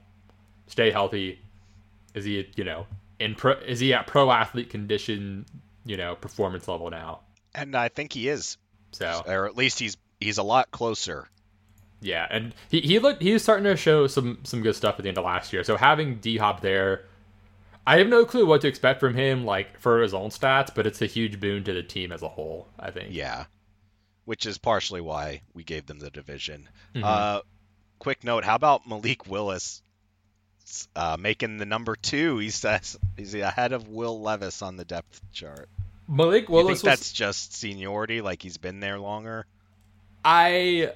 stay 0.68 0.92
healthy? 0.92 1.40
Is 2.14 2.26
he, 2.26 2.48
you 2.56 2.64
know, 2.64 2.88
in 3.20 3.36
pro? 3.36 3.54
Is 3.54 3.80
he 3.80 3.94
at 3.94 4.08
pro 4.08 4.32
athlete 4.32 4.70
condition? 4.70 5.46
You 5.86 5.98
know, 5.98 6.16
performance 6.16 6.68
level 6.68 6.90
now. 6.90 7.20
And 7.54 7.76
I 7.76 7.90
think 7.90 8.14
he 8.14 8.30
is. 8.30 8.58
So 8.94 9.22
Or 9.28 9.46
at 9.46 9.56
least 9.56 9.80
he's 9.80 9.98
he's 10.20 10.38
a 10.38 10.44
lot 10.44 10.72
closer. 10.72 11.28
yeah, 12.02 12.26
and 12.32 12.56
he 12.70 12.80
he 12.82 13.00
looked 13.00 13.22
he 13.22 13.34
was 13.34 13.44
starting 13.44 13.66
to 13.66 13.76
show 13.76 14.08
some 14.08 14.40
some 14.44 14.62
good 14.62 14.76
stuff 14.76 14.96
at 14.98 15.04
the 15.04 15.10
end 15.10 15.18
of 15.18 15.26
last 15.26 15.52
year. 15.54 15.64
So 15.64 15.76
having 15.78 16.16
D 16.16 16.38
Hop 16.38 16.62
there, 16.62 17.06
I 17.86 17.98
have 17.98 18.08
no 18.08 18.24
clue 18.26 18.46
what 18.46 18.62
to 18.62 18.68
expect 18.68 19.00
from 19.00 19.14
him, 19.14 19.44
like 19.46 19.78
for 19.80 20.02
his 20.02 20.14
own 20.14 20.30
stats, 20.30 20.74
but 20.74 20.88
it's 20.88 21.02
a 21.02 21.06
huge 21.06 21.40
boon 21.40 21.64
to 21.66 21.74
the 21.74 21.84
team 21.84 22.12
as 22.12 22.22
a 22.22 22.30
whole. 22.30 22.68
I 22.80 22.92
think. 22.92 23.10
Yeah. 23.12 23.46
Which 24.26 24.46
is 24.46 24.58
partially 24.58 25.02
why 25.02 25.42
we 25.54 25.64
gave 25.64 25.86
them 25.86 26.00
the 26.00 26.10
division. 26.10 26.70
Mhm. 26.96 27.04
Uh, 27.04 27.42
quick 28.00 28.24
note: 28.24 28.46
How 28.46 28.56
about 28.56 28.88
Malik 28.88 29.28
Willis 29.28 29.82
uh, 30.96 31.18
making 31.20 31.58
the 31.58 31.66
number 31.66 31.96
two? 31.98 32.38
He 32.38 32.50
says 32.52 32.98
he's 33.18 33.34
ahead 33.36 33.74
of 33.74 33.90
Will 33.90 34.22
Levis 34.22 34.62
on 34.62 34.78
the 34.78 34.86
depth 34.86 35.22
chart. 35.34 35.68
Malik 36.08 36.48
You 36.48 36.56
Willis 36.56 36.82
think 36.82 36.92
was 36.92 37.00
that's 37.00 37.12
just 37.14 37.54
seniority, 37.54 38.22
like 38.22 38.42
he's 38.42 38.58
been 38.58 38.80
there 38.80 38.98
longer? 39.00 39.46
I 40.24 40.94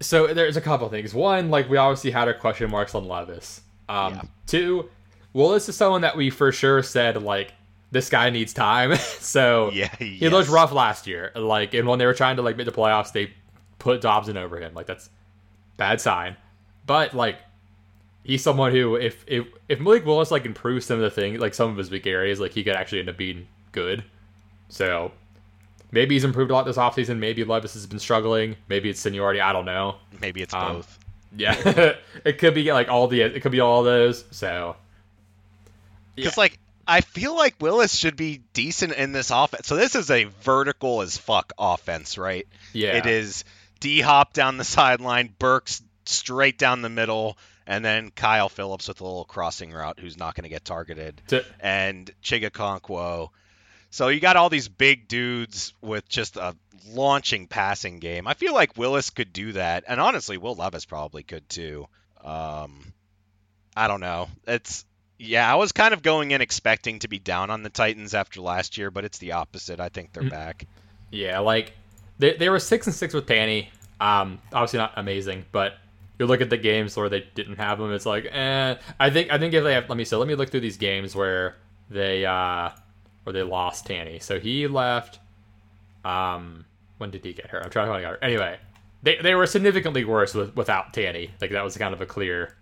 so 0.00 0.32
there's 0.34 0.56
a 0.56 0.60
couple 0.60 0.88
things. 0.88 1.14
One, 1.14 1.50
like 1.50 1.68
we 1.68 1.76
obviously 1.76 2.10
had 2.12 2.28
our 2.28 2.34
question 2.34 2.70
marks 2.70 2.94
on 2.94 3.06
Levis. 3.06 3.60
Um, 3.88 4.14
Yeah. 4.14 4.22
Two, 4.46 4.90
Willis 5.32 5.68
is 5.68 5.76
someone 5.76 6.02
that 6.02 6.16
we 6.16 6.30
for 6.30 6.52
sure 6.52 6.82
said 6.82 7.22
like 7.22 7.52
this 7.90 8.08
guy 8.08 8.30
needs 8.30 8.52
time. 8.52 8.96
so 9.18 9.70
Yeah, 9.72 9.94
he 9.96 10.28
looked 10.28 10.48
rough 10.48 10.72
last 10.72 11.06
year. 11.06 11.32
Like 11.34 11.74
and 11.74 11.86
when 11.86 11.98
they 11.98 12.06
were 12.06 12.14
trying 12.14 12.36
to 12.36 12.42
like 12.42 12.56
make 12.56 12.66
the 12.66 12.72
playoffs, 12.72 13.12
they 13.12 13.32
put 13.78 14.00
Dobson 14.00 14.36
over 14.36 14.58
him. 14.58 14.74
Like 14.74 14.86
that's 14.86 15.10
bad 15.76 16.00
sign. 16.00 16.36
But 16.86 17.14
like 17.14 17.36
he's 18.24 18.42
someone 18.42 18.72
who 18.72 18.96
if 18.96 19.24
if 19.26 19.46
if 19.68 19.80
Malik 19.80 20.06
Willis 20.06 20.30
like 20.30 20.44
improves 20.44 20.86
some 20.86 20.96
of 20.96 21.02
the 21.02 21.10
things 21.10 21.40
like 21.40 21.54
some 21.54 21.70
of 21.70 21.76
his 21.76 21.90
weak 21.90 22.06
areas, 22.06 22.40
like 22.40 22.52
he 22.52 22.64
could 22.64 22.74
actually 22.74 23.00
end 23.00 23.08
up 23.08 23.16
being 23.16 23.46
good. 23.72 24.04
So 24.68 25.12
maybe 25.90 26.14
he's 26.14 26.24
improved 26.24 26.50
a 26.50 26.54
lot 26.54 26.64
this 26.64 26.76
offseason. 26.76 27.18
Maybe 27.18 27.44
Levis 27.44 27.74
has 27.74 27.86
been 27.86 27.98
struggling. 27.98 28.56
Maybe 28.68 28.88
it's 28.90 29.00
seniority. 29.00 29.40
I 29.40 29.52
don't 29.52 29.66
know. 29.66 29.96
Maybe 30.20 30.42
it's 30.42 30.54
Um, 30.54 30.76
both. 30.76 30.98
Yeah, 31.36 31.54
it 32.24 32.38
could 32.38 32.54
be 32.54 32.72
like 32.72 32.88
all 32.88 33.08
the 33.08 33.22
it 33.22 33.40
could 33.42 33.52
be 33.52 33.60
all 33.60 33.82
those. 33.82 34.24
So 34.30 34.76
Because 36.14 36.36
like 36.36 36.58
I 36.86 37.00
feel 37.00 37.36
like 37.36 37.54
Willis 37.60 37.94
should 37.94 38.16
be 38.16 38.42
decent 38.52 38.92
in 38.92 39.12
this 39.12 39.30
offense. 39.30 39.66
So 39.66 39.76
this 39.76 39.94
is 39.94 40.10
a 40.10 40.24
vertical 40.24 41.00
as 41.02 41.16
fuck 41.16 41.52
offense, 41.58 42.18
right? 42.18 42.46
yeah, 42.72 42.96
It 42.96 43.06
is 43.06 43.44
D 43.80 44.00
Hop 44.00 44.32
down 44.32 44.56
the 44.56 44.64
sideline, 44.64 45.34
Burks 45.38 45.82
straight 46.04 46.58
down 46.58 46.82
the 46.82 46.88
middle, 46.88 47.38
and 47.66 47.84
then 47.84 48.10
Kyle 48.10 48.48
Phillips 48.48 48.88
with 48.88 49.00
a 49.00 49.04
little 49.04 49.24
crossing 49.24 49.72
route 49.72 50.00
who's 50.00 50.16
not 50.18 50.34
going 50.34 50.42
to 50.42 50.48
get 50.48 50.64
targeted, 50.64 51.22
To- 51.28 51.44
and 51.60 52.10
Chig 52.22 52.42
Okonkwo. 52.50 53.28
So 53.90 54.08
you 54.08 54.18
got 54.20 54.36
all 54.36 54.48
these 54.48 54.68
big 54.68 55.06
dudes 55.06 55.74
with 55.80 56.08
just 56.08 56.36
a 56.36 56.56
launching 56.88 57.46
passing 57.46 57.98
game. 58.00 58.26
I 58.26 58.34
feel 58.34 58.54
like 58.54 58.76
Willis 58.76 59.10
could 59.10 59.32
do 59.32 59.52
that, 59.52 59.84
and 59.86 60.00
honestly, 60.00 60.36
Will 60.38 60.56
Levis 60.56 60.84
probably 60.84 61.22
could 61.22 61.48
too. 61.48 61.86
Um, 62.24 62.92
I 63.76 63.86
don't 63.88 64.00
know. 64.00 64.28
It's 64.46 64.84
yeah, 65.18 65.50
I 65.50 65.56
was 65.56 65.72
kind 65.72 65.94
of 65.94 66.02
going 66.02 66.30
in 66.32 66.40
expecting 66.40 66.98
to 67.00 67.08
be 67.08 67.18
down 67.18 67.50
on 67.50 67.62
the 67.62 67.70
Titans 67.70 68.14
after 68.14 68.40
last 68.40 68.76
year, 68.78 68.90
but 68.90 69.04
it's 69.04 69.18
the 69.18 69.32
opposite. 69.32 69.78
I 69.80 69.88
think 69.88 70.12
they're 70.12 70.22
Mm. 70.24 70.30
back. 70.30 70.66
yeah, 71.10 71.38
like 71.40 71.72
they 72.18 72.34
they 72.36 72.48
were 72.48 72.58
six 72.58 72.86
and 72.86 72.94
six 72.94 73.14
with 73.14 73.26
Tanny. 73.26 73.70
Um, 74.00 74.40
obviously 74.52 74.78
not 74.78 74.92
amazing, 74.96 75.44
but 75.52 75.74
you 76.18 76.26
look 76.26 76.40
at 76.40 76.50
the 76.50 76.56
games 76.56 76.96
where 76.96 77.08
they 77.08 77.26
didn't 77.34 77.56
have 77.56 77.80
him. 77.80 77.92
It's 77.92 78.06
like, 78.06 78.26
eh. 78.30 78.74
I 78.98 79.10
think 79.10 79.30
I 79.30 79.38
think 79.38 79.54
if 79.54 79.62
they 79.64 79.74
have, 79.74 79.88
let 79.88 79.96
me 79.96 80.04
so 80.04 80.18
let 80.18 80.26
me 80.28 80.34
look 80.34 80.50
through 80.50 80.60
these 80.60 80.76
games 80.76 81.14
where 81.14 81.56
they 81.90 82.24
uh 82.26 82.70
where 83.24 83.32
they 83.32 83.42
lost 83.42 83.86
Tanny. 83.86 84.18
So 84.18 84.40
he 84.40 84.66
left. 84.66 85.20
Um, 86.04 86.64
when 86.98 87.10
did 87.10 87.24
he 87.24 87.32
get 87.32 87.46
hurt? 87.48 87.62
I'm 87.64 87.70
trying 87.70 87.86
to 87.86 87.92
find 87.92 88.04
out. 88.04 88.18
Anyway, 88.22 88.58
they 89.02 89.16
they 89.22 89.34
were 89.34 89.46
significantly 89.46 90.04
worse 90.04 90.34
with, 90.34 90.54
without 90.56 90.92
Tanny. 90.92 91.30
Like 91.40 91.50
that 91.50 91.62
was 91.64 91.76
kind 91.76 91.94
of 91.94 92.00
a 92.00 92.06
clear. 92.06 92.56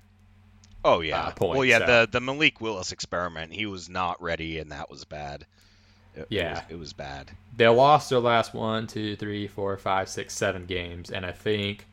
Oh 0.85 1.01
yeah. 1.01 1.25
uh, 1.25 1.31
point, 1.33 1.57
well, 1.59 1.65
yeah. 1.65 1.79
so- 1.81 1.87
The 1.87 2.09
the 2.13 2.21
Malik 2.21 2.61
Willis 2.61 2.93
experiment, 2.93 3.53
he 3.53 3.67
was 3.67 3.89
not 3.89 4.21
ready, 4.23 4.59
and 4.59 4.73
that 4.73 4.91
was 4.91 5.05
bad. 5.05 5.47
It, 6.17 6.21
it 6.23 6.27
Yeah. 6.31 6.53
was, 6.55 6.63
it 6.71 6.79
was 6.79 6.93
bad. 6.93 7.31
They 7.57 7.69
lost 7.69 8.11
their 8.11 8.19
last 8.21 8.55
one, 8.55 8.87
two, 8.87 9.15
three, 9.17 9.47
four, 9.47 9.77
five, 9.77 10.09
six, 10.09 10.35
seven 10.35 10.67
games, 10.67 11.11
and 11.11 11.25
I 11.27 11.33
think 11.33 11.87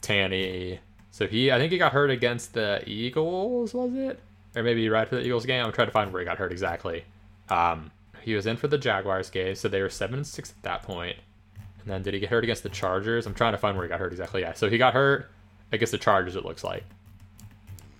Tanny. 0.00 0.80
So 1.10 1.26
he, 1.26 1.52
I 1.52 1.58
think 1.58 1.70
he 1.72 1.78
got 1.78 1.92
hurt 1.92 2.10
against 2.10 2.54
the 2.54 2.82
Eagles, 2.86 3.72
was 3.72 3.94
it? 3.94 4.18
Or 4.56 4.62
maybe 4.62 4.88
right 4.88 5.08
for 5.08 5.16
the 5.16 5.22
Eagles 5.24 5.46
game. 5.46 5.64
I'm 5.64 5.72
trying 5.72 5.88
to 5.88 5.92
find 5.92 6.12
where 6.12 6.20
he 6.20 6.26
got 6.26 6.38
hurt 6.38 6.52
exactly. 6.52 7.04
Um, 7.48 7.90
he 8.22 8.34
was 8.34 8.46
in 8.46 8.56
for 8.56 8.68
the 8.68 8.78
Jaguars 8.78 9.30
game, 9.30 9.54
so 9.54 9.68
they 9.68 9.80
were 9.82 9.90
seven 9.90 10.16
and 10.16 10.26
six 10.26 10.50
at 10.50 10.62
that 10.62 10.82
point. 10.82 11.16
And 11.82 11.90
then 11.92 12.02
did 12.02 12.14
he 12.14 12.20
get 12.20 12.30
hurt 12.30 12.44
against 12.44 12.62
the 12.62 12.68
Chargers? 12.68 13.26
I'm 13.26 13.34
trying 13.34 13.52
to 13.52 13.58
find 13.58 13.76
where 13.76 13.84
he 13.84 13.88
got 13.88 14.00
hurt 14.00 14.12
exactly. 14.12 14.40
Yeah, 14.40 14.54
so 14.54 14.68
he 14.68 14.78
got 14.78 14.94
hurt 14.94 15.30
against 15.72 15.92
the 15.92 15.98
Chargers. 15.98 16.34
It 16.36 16.44
looks 16.44 16.64
like 16.64 16.84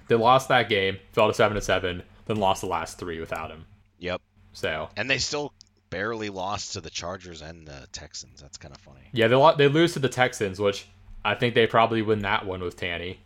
they 0.08 0.14
lost 0.14 0.48
that 0.48 0.68
game, 0.68 0.98
fell 1.12 1.28
to 1.28 1.34
seven 1.34 1.54
to 1.54 1.60
seven, 1.60 2.02
then 2.26 2.36
lost 2.36 2.60
the 2.60 2.66
last 2.66 2.98
three 2.98 3.20
without 3.20 3.50
him. 3.50 3.64
Yep. 3.98 4.20
So 4.52 4.88
And 4.96 5.10
they 5.10 5.18
still 5.18 5.52
barely 5.90 6.28
lost 6.30 6.72
to 6.74 6.80
the 6.80 6.90
Chargers 6.90 7.42
and 7.42 7.66
the 7.66 7.86
Texans. 7.92 8.40
That's 8.40 8.56
kind 8.56 8.74
of 8.74 8.80
funny. 8.80 9.08
Yeah, 9.12 9.28
they 9.28 9.36
lo- 9.36 9.56
they 9.56 9.68
lose 9.68 9.94
to 9.94 9.98
the 9.98 10.08
Texans, 10.08 10.58
which 10.58 10.86
I 11.24 11.34
think 11.34 11.54
they 11.54 11.66
probably 11.66 12.02
win 12.02 12.20
that 12.20 12.46
one 12.46 12.60
with 12.60 12.76
Tanny. 12.76 13.20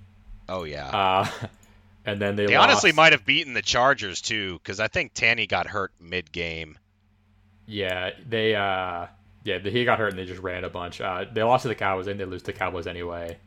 Oh 0.49 0.65
yeah. 0.65 0.89
Uh, 0.89 1.29
and 2.07 2.21
then 2.21 2.37
they, 2.37 2.47
they 2.47 2.57
lost- 2.57 2.71
honestly 2.71 2.93
might 2.93 3.13
have 3.13 3.25
beaten 3.25 3.53
the 3.55 3.63
Chargers 3.63 4.21
too, 4.21 4.59
because 4.63 4.81
I 4.81 4.89
think 4.89 5.13
Tanny 5.15 5.47
got 5.47 5.67
hurt 5.67 5.93
mid 6.01 6.31
game. 6.33 6.79
Yeah, 7.67 8.11
they 8.27 8.55
uh, 8.55 9.07
yeah, 9.45 9.59
he 9.59 9.85
got 9.85 9.99
hurt 9.99 10.11
and 10.11 10.19
they 10.19 10.25
just 10.25 10.43
ran 10.43 10.65
a 10.65 10.71
bunch. 10.71 11.01
Uh, 11.01 11.25
they 11.33 11.43
lost 11.43 11.63
to 11.63 11.69
the 11.69 11.75
Cowboys 11.75 12.07
and 12.07 12.19
they 12.19 12.25
lose 12.25 12.43
to 12.43 12.53
the 12.53 12.59
Cowboys 12.59 12.87
anyway. 12.87 13.39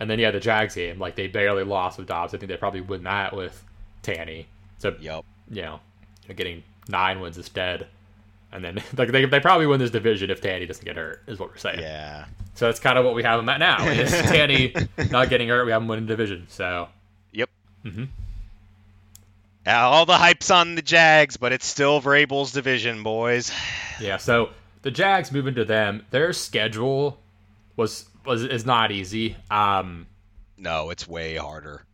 And 0.00 0.08
then 0.08 0.18
yeah, 0.18 0.30
the 0.30 0.40
Jags 0.40 0.74
game, 0.74 0.98
like 0.98 1.16
they 1.16 1.26
barely 1.26 1.64
lost 1.64 1.98
with 1.98 2.06
Dobbs. 2.08 2.34
I 2.34 2.38
think 2.38 2.50
they 2.50 2.56
probably 2.56 2.80
win 2.80 3.02
that 3.04 3.34
with 3.34 3.62
Tanny. 4.02 4.46
So 4.78 4.94
Yep. 5.00 5.24
you 5.50 5.62
know, 5.62 5.80
getting 6.36 6.62
nine 6.88 7.20
wins 7.20 7.36
instead. 7.36 7.86
And 8.52 8.64
then 8.64 8.82
like 8.96 9.10
they, 9.10 9.24
they 9.24 9.40
probably 9.40 9.66
win 9.66 9.80
this 9.80 9.90
division 9.90 10.30
if 10.30 10.40
Tanny 10.40 10.66
doesn't 10.66 10.84
get 10.84 10.96
hurt, 10.96 11.22
is 11.26 11.38
what 11.38 11.50
we're 11.50 11.56
saying. 11.58 11.80
Yeah. 11.80 12.26
So 12.54 12.66
that's 12.66 12.80
kind 12.80 12.98
of 12.98 13.04
what 13.04 13.14
we 13.14 13.22
have 13.22 13.38
him 13.40 13.48
at 13.48 13.58
now. 13.60 13.86
Is 13.88 14.10
Tanny 14.12 14.74
not 15.10 15.28
getting 15.30 15.48
hurt, 15.48 15.64
we 15.64 15.72
have 15.72 15.82
him 15.82 15.88
winning 15.88 16.06
the 16.06 16.12
division. 16.16 16.46
So 16.48 16.88
Yep. 17.32 17.50
hmm 17.82 18.04
Yeah, 19.66 19.84
all 19.86 20.06
the 20.06 20.16
hype's 20.16 20.50
on 20.50 20.74
the 20.76 20.82
Jags, 20.82 21.36
but 21.36 21.52
it's 21.52 21.66
still 21.66 22.00
Vrabel's 22.00 22.52
division, 22.52 23.02
boys. 23.02 23.52
Yeah, 24.00 24.16
so 24.18 24.50
the 24.82 24.92
Jags 24.92 25.32
moving 25.32 25.56
to 25.56 25.64
them, 25.64 26.06
their 26.10 26.32
schedule 26.32 27.18
was 27.74 28.07
was 28.24 28.42
is 28.44 28.64
not 28.66 28.90
easy. 28.92 29.36
Um 29.50 30.06
No, 30.56 30.90
it's 30.90 31.06
way 31.08 31.36
harder. 31.36 31.84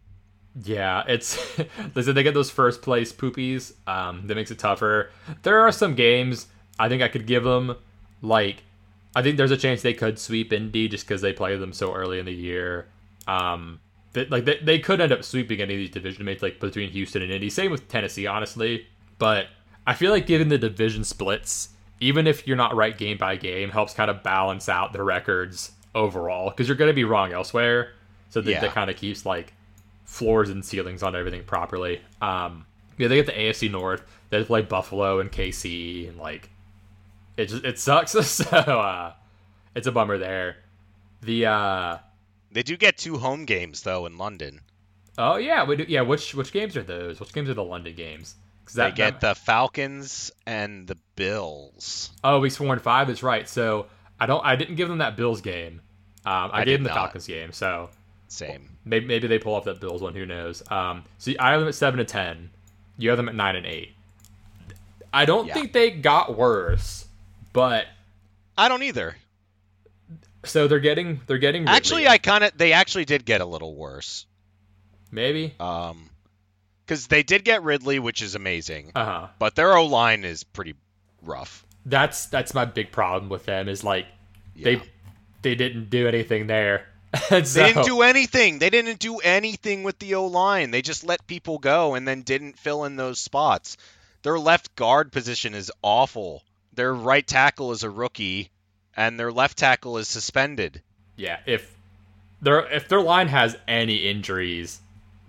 yeah, 0.62 1.02
it's 1.08 1.38
they 1.94 2.02
said 2.02 2.14
they 2.14 2.22
get 2.22 2.34
those 2.34 2.50
first 2.50 2.82
place 2.82 3.12
poopies. 3.12 3.72
Um 3.86 4.26
that 4.26 4.34
makes 4.34 4.50
it 4.50 4.58
tougher. 4.58 5.10
There 5.42 5.60
are 5.60 5.72
some 5.72 5.94
games 5.94 6.46
I 6.78 6.88
think 6.88 7.02
I 7.02 7.08
could 7.08 7.26
give 7.26 7.44
them 7.44 7.76
like 8.22 8.62
I 9.16 9.22
think 9.22 9.36
there's 9.36 9.52
a 9.52 9.56
chance 9.56 9.82
they 9.82 9.94
could 9.94 10.18
sweep 10.18 10.52
Indy 10.52 10.88
just 10.88 11.06
because 11.06 11.20
they 11.20 11.32
play 11.32 11.56
them 11.56 11.72
so 11.72 11.94
early 11.94 12.18
in 12.18 12.26
the 12.26 12.32
year. 12.34 12.88
Um, 13.28 13.78
they, 14.12 14.26
like 14.26 14.44
they, 14.44 14.58
they 14.60 14.78
could 14.80 15.00
end 15.00 15.12
up 15.12 15.22
sweeping 15.22 15.60
any 15.60 15.74
of 15.74 15.78
these 15.78 15.90
division 15.90 16.24
mates 16.24 16.42
like 16.42 16.58
between 16.58 16.90
Houston 16.90 17.22
and 17.22 17.30
Indy. 17.30 17.48
Same 17.48 17.70
with 17.70 17.86
Tennessee, 17.88 18.26
honestly. 18.26 18.88
But 19.18 19.46
I 19.86 19.94
feel 19.94 20.10
like 20.10 20.26
given 20.26 20.48
the 20.48 20.58
division 20.58 21.04
splits, 21.04 21.68
even 22.00 22.26
if 22.26 22.44
you're 22.46 22.56
not 22.56 22.74
right 22.74 22.98
game 22.98 23.16
by 23.16 23.36
game, 23.36 23.70
helps 23.70 23.94
kind 23.94 24.10
of 24.10 24.24
balance 24.24 24.68
out 24.68 24.92
the 24.92 25.02
records 25.04 25.70
overall 25.94 26.50
because 26.50 26.68
you're 26.68 26.76
going 26.76 26.90
to 26.90 26.94
be 26.94 27.04
wrong 27.04 27.32
elsewhere. 27.32 27.92
So 28.30 28.40
that, 28.40 28.50
Yeah. 28.50 28.60
that 28.60 28.72
kind 28.72 28.90
of 28.90 28.96
keeps 28.96 29.24
like 29.24 29.52
floors 30.04 30.50
and 30.50 30.64
ceilings 30.64 31.02
on 31.02 31.14
everything 31.16 31.44
properly. 31.44 32.00
Um, 32.20 32.66
yeah, 32.98 33.08
they 33.08 33.16
get 33.16 33.26
the 33.26 33.32
AFC 33.32 33.70
North. 33.70 34.02
They 34.30 34.42
play 34.44 34.62
Buffalo 34.62 35.20
and 35.20 35.30
KC, 35.30 36.08
and 36.08 36.18
like 36.18 36.50
it 37.36 37.46
just 37.46 37.64
it 37.64 37.78
sucks. 37.78 38.12
so 38.26 38.44
uh, 38.50 39.12
it's 39.74 39.86
a 39.86 39.92
bummer 39.92 40.18
there. 40.18 40.56
The 41.22 41.46
uh, 41.46 41.98
They 42.52 42.62
do 42.62 42.76
get 42.76 42.96
two 42.98 43.18
home 43.18 43.44
games 43.44 43.82
though 43.82 44.06
in 44.06 44.18
London. 44.18 44.60
oh 45.18 45.36
yeah, 45.36 45.64
we 45.64 45.76
do, 45.76 45.84
yeah. 45.88 46.00
Which 46.02 46.34
which 46.34 46.52
games 46.52 46.76
are 46.76 46.82
those? 46.82 47.20
Which 47.20 47.32
games 47.32 47.48
are 47.48 47.54
the 47.54 47.64
London 47.64 47.94
games? 47.94 48.34
'Cause 48.64 48.74
they 48.74 48.90
get 48.92 49.20
the 49.20 49.34
Falcons 49.34 50.32
and 50.46 50.86
the 50.86 50.96
Bills. 51.16 52.10
oh 52.24 52.40
week 52.40 52.52
four 52.52 52.72
and 52.72 52.80
five 52.82 53.10
is 53.10 53.22
right. 53.22 53.46
So 53.48 53.86
I 54.20 54.26
don't 54.26 54.44
I 54.44 54.56
didn't 54.56 54.76
give 54.76 54.88
them 54.88 54.98
that 54.98 55.16
Bills 55.16 55.40
game. 55.40 55.80
Um, 56.26 56.50
I, 56.52 56.60
I 56.60 56.64
gave 56.64 56.78
them 56.78 56.84
the 56.84 56.88
not. 56.90 56.96
Falcons 56.96 57.26
game. 57.26 57.52
So 57.52 57.90
Same. 58.28 58.70
maybe 58.84 59.06
maybe 59.06 59.26
they 59.28 59.38
pull 59.38 59.54
off 59.54 59.64
that 59.64 59.80
Bills 59.80 60.00
one. 60.02 60.14
Who 60.14 60.24
knows? 60.26 60.62
Um, 60.70 61.04
so 61.18 61.32
I 61.38 61.50
have 61.52 61.60
them 61.60 61.68
at 61.68 61.74
seven 61.74 61.98
to 61.98 62.04
ten. 62.04 62.50
You 62.96 63.10
have 63.10 63.16
them 63.18 63.28
at 63.28 63.34
nine 63.34 63.56
and 63.56 63.66
eight. 63.66 63.92
I 65.12 65.24
don't 65.26 65.46
Yeah. 65.46 65.54
think 65.54 65.72
they 65.72 65.90
got 65.90 66.36
worse, 66.36 67.06
but 67.52 67.86
I 68.56 68.68
don't 68.68 68.82
either. 68.82 69.16
so 70.44 70.66
they're 70.68 70.78
getting 70.80 71.20
they're 71.26 71.38
getting 71.38 71.62
Ridley. 71.62 71.76
Actually, 71.76 72.08
I 72.08 72.18
kind 72.18 72.44
of 72.44 72.56
they 72.56 72.72
actually 72.72 73.04
did 73.04 73.24
get 73.24 73.40
a 73.40 73.46
little 73.46 73.74
worse. 73.74 74.26
maybe 75.10 75.54
Um, 75.60 76.10
because 76.84 77.06
they 77.06 77.22
did 77.22 77.44
get 77.44 77.62
Ridley, 77.62 77.98
which 77.98 78.22
is 78.22 78.34
amazing, 78.34 78.92
uh 78.94 79.04
huh. 79.04 79.26
but 79.38 79.54
their 79.54 79.76
O 79.76 79.86
line 79.86 80.24
is 80.24 80.42
pretty 80.44 80.74
rough. 81.22 81.64
That's 81.86 82.26
that's 82.26 82.54
my 82.54 82.64
big 82.64 82.92
problem 82.92 83.28
with 83.28 83.44
them 83.46 83.68
is 83.68 83.84
like 83.84 84.06
Yeah. 84.54 84.64
they 84.64 84.82
they 85.42 85.54
didn't 85.54 85.90
do 85.90 86.08
anything 86.08 86.46
there. 86.46 86.86
So, 87.28 87.38
They 87.38 87.72
didn't 87.72 87.84
do 87.86 88.02
anything. 88.02 88.58
They 88.58 88.70
didn't 88.70 88.98
do 88.98 89.18
anything 89.18 89.84
with 89.84 89.98
the 90.00 90.16
O 90.16 90.26
line. 90.26 90.72
They 90.72 90.82
just 90.82 91.04
let 91.04 91.26
people 91.28 91.58
go 91.58 91.94
and 91.94 92.08
then 92.08 92.22
didn't 92.22 92.58
fill 92.58 92.84
in 92.84 92.96
those 92.96 93.20
spots. 93.20 93.76
Their 94.22 94.36
left 94.38 94.74
guard 94.74 95.12
position 95.12 95.54
is 95.54 95.70
awful. 95.82 96.42
Their 96.72 96.92
right 96.92 97.24
tackle 97.24 97.70
is 97.70 97.84
a 97.84 97.90
rookie, 97.90 98.50
and 98.96 99.20
their 99.20 99.30
left 99.30 99.58
tackle 99.58 99.98
is 99.98 100.08
suspended. 100.08 100.82
yeah. 101.16 101.38
If 101.46 101.72
their 102.42 102.66
if 102.72 102.88
their 102.88 103.00
line 103.00 103.28
has 103.28 103.56
any 103.68 104.08
injuries, 104.08 104.80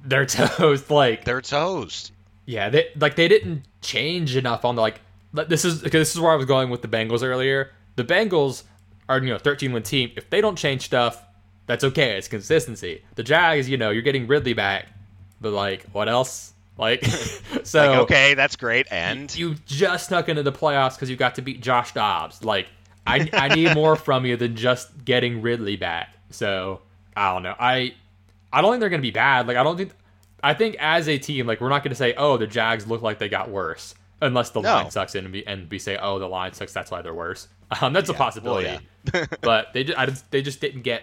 they're 0.04 0.26
toast. 0.26 0.90
Like 0.90 1.24
They're 1.24 1.42
toast. 1.42 2.12
yeah, 2.48 2.70
they 2.70 2.88
like 3.00 3.16
they 3.16 3.28
didn't 3.28 3.64
change 3.82 4.36
enough 4.36 4.66
on 4.66 4.76
the 4.76 4.82
like. 4.82 5.02
This 5.48 5.66
is 5.66 5.82
because 5.82 6.02
this 6.02 6.16
is 6.16 6.20
where 6.20 6.32
I 6.32 6.36
was 6.36 6.46
going 6.46 6.70
with 6.70 6.82
the 6.82 6.88
Bengals 6.88 7.24
earlier. 7.24 7.72
The 7.96 8.04
Bengals 8.04 8.64
are 9.08 9.20
you 9.20 9.30
know 9.30 9.38
13 9.38 9.74
win 9.74 9.84
team. 9.84 10.12
If 10.16 10.30
they 10.30 10.42
don't 10.42 10.58
change 10.58 10.84
stuff, 10.84 11.24
that's 11.66 11.84
okay. 11.84 12.18
It's 12.18 12.28
consistency. 12.28 13.04
The 13.16 13.24
Jags, 13.24 13.70
you 13.70 13.78
know, 13.78 13.90
you're 13.90 14.02
getting 14.02 14.28
Ridley 14.28 14.54
back, 14.54 14.88
but 15.42 15.52
like 15.52 15.84
what 15.92 16.10
else? 16.10 16.54
Like 16.78 17.06
so 17.64 17.80
Like, 17.80 18.00
okay, 18.00 18.34
that's 18.34 18.56
great. 18.56 18.88
And 18.92 19.34
you 19.36 19.56
just 19.66 20.08
snuck 20.08 20.30
into 20.30 20.44
the 20.44 20.52
playoffs 20.52 20.96
because 20.96 21.10
you 21.10 21.16
got 21.16 21.36
to 21.36 21.42
beat 21.42 21.62
Josh 21.62 21.94
Dobbs. 21.94 22.44
Like, 22.44 22.68
I, 23.08 23.30
I 23.34 23.56
need 23.56 23.74
more 23.74 23.96
from 23.96 24.26
you 24.26 24.36
than 24.36 24.56
just 24.56 25.06
getting 25.06 25.42
Ridley 25.42 25.76
back. 25.76 26.16
So 26.32 26.82
I 27.16 27.34
don't 27.34 27.44
know. 27.44 27.56
I 27.60 27.94
I 28.52 28.62
don't 28.62 28.72
think 28.72 28.80
they're 28.82 28.90
gonna 28.90 29.02
be 29.02 29.12
bad. 29.12 29.48
Like 29.48 29.58
I 29.58 29.64
don't 29.64 29.78
think. 29.78 29.92
I 30.44 30.54
think 30.54 30.76
as 30.80 31.08
a 31.10 31.18
team, 31.18 31.48
like 31.48 31.60
we're 31.60 31.70
not 31.70 31.84
gonna 31.84 31.96
say, 31.96 32.14
oh, 32.16 32.38
the 32.38 32.46
Jags 32.46 32.86
look 32.86 33.02
like 33.02 33.18
they 33.18 33.30
got 33.30 33.50
worse, 33.50 33.96
unless 34.22 34.50
the 34.52 34.62
No. 34.62 34.74
line 34.74 34.92
sucks 34.92 35.16
and 35.16 35.32
we 35.32 35.44
and 35.46 35.70
we 35.70 35.80
say, 35.80 35.98
oh, 36.02 36.20
the 36.20 36.28
line 36.28 36.54
sucks. 36.54 36.74
That's 36.74 36.92
why 36.92 37.02
they're 37.02 37.14
worse. 37.14 37.48
Um, 37.82 37.94
that's 37.94 38.10
a 38.10 38.14
possibility. 38.14 38.78
Well, 39.12 39.26
but 39.42 39.74
they 39.74 39.86
just, 39.86 39.98
I 40.00 40.06
they 40.30 40.44
just 40.44 40.62
didn't 40.62 40.84
get 40.84 41.02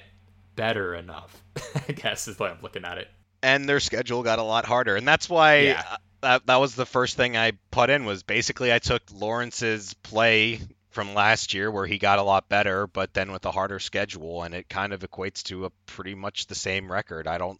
better 0.54 0.94
enough. 0.94 1.42
I 1.88 1.92
guess 1.92 2.28
is 2.28 2.36
the 2.36 2.44
way 2.44 2.50
I'm 2.50 2.62
looking 2.62 2.84
at 2.84 2.98
it. 2.98 3.08
and 3.42 3.68
their 3.68 3.80
schedule 3.80 4.22
got 4.22 4.38
a 4.38 4.44
lot 4.44 4.64
harder, 4.64 4.94
and 4.94 5.06
that's 5.06 5.28
why 5.28 5.58
Yeah. 5.62 5.82
uh, 5.90 5.96
that 6.20 6.46
that 6.46 6.56
was 6.60 6.76
the 6.76 6.86
first 6.86 7.16
thing 7.16 7.36
I 7.36 7.52
put 7.72 7.90
in 7.90 8.04
was 8.04 8.22
basically 8.22 8.72
I 8.72 8.78
took 8.78 9.02
Lawrence's 9.12 9.92
play 10.04 10.60
from 10.90 11.14
last 11.14 11.52
year 11.52 11.68
where 11.68 11.84
he 11.86 11.98
got 11.98 12.20
a 12.20 12.22
lot 12.22 12.48
better, 12.48 12.86
but 12.86 13.12
then 13.12 13.32
with 13.32 13.44
a 13.44 13.50
harder 13.50 13.80
schedule, 13.80 14.44
and 14.44 14.54
it 14.54 14.68
kind 14.68 14.92
of 14.92 15.00
equates 15.00 15.42
to 15.44 15.64
a 15.64 15.70
pretty 15.86 16.14
much 16.14 16.46
the 16.46 16.54
same 16.54 16.90
record. 16.92 17.26
I 17.26 17.38
don't 17.38 17.58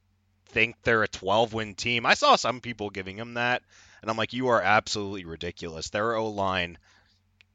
think 0.50 0.76
they're 0.84 1.02
a 1.02 1.08
12 1.08 1.54
win 1.54 1.74
team. 1.74 2.06
I 2.06 2.14
saw 2.14 2.36
some 2.36 2.60
people 2.60 2.90
giving 2.90 3.16
them 3.16 3.34
that, 3.34 3.62
and 4.02 4.10
I'm 4.10 4.16
like, 4.16 4.32
you 4.32 4.48
are 4.48 4.60
absolutely 4.60 5.24
ridiculous. 5.24 5.90
Their 5.90 6.14
O 6.16 6.28
line 6.28 6.76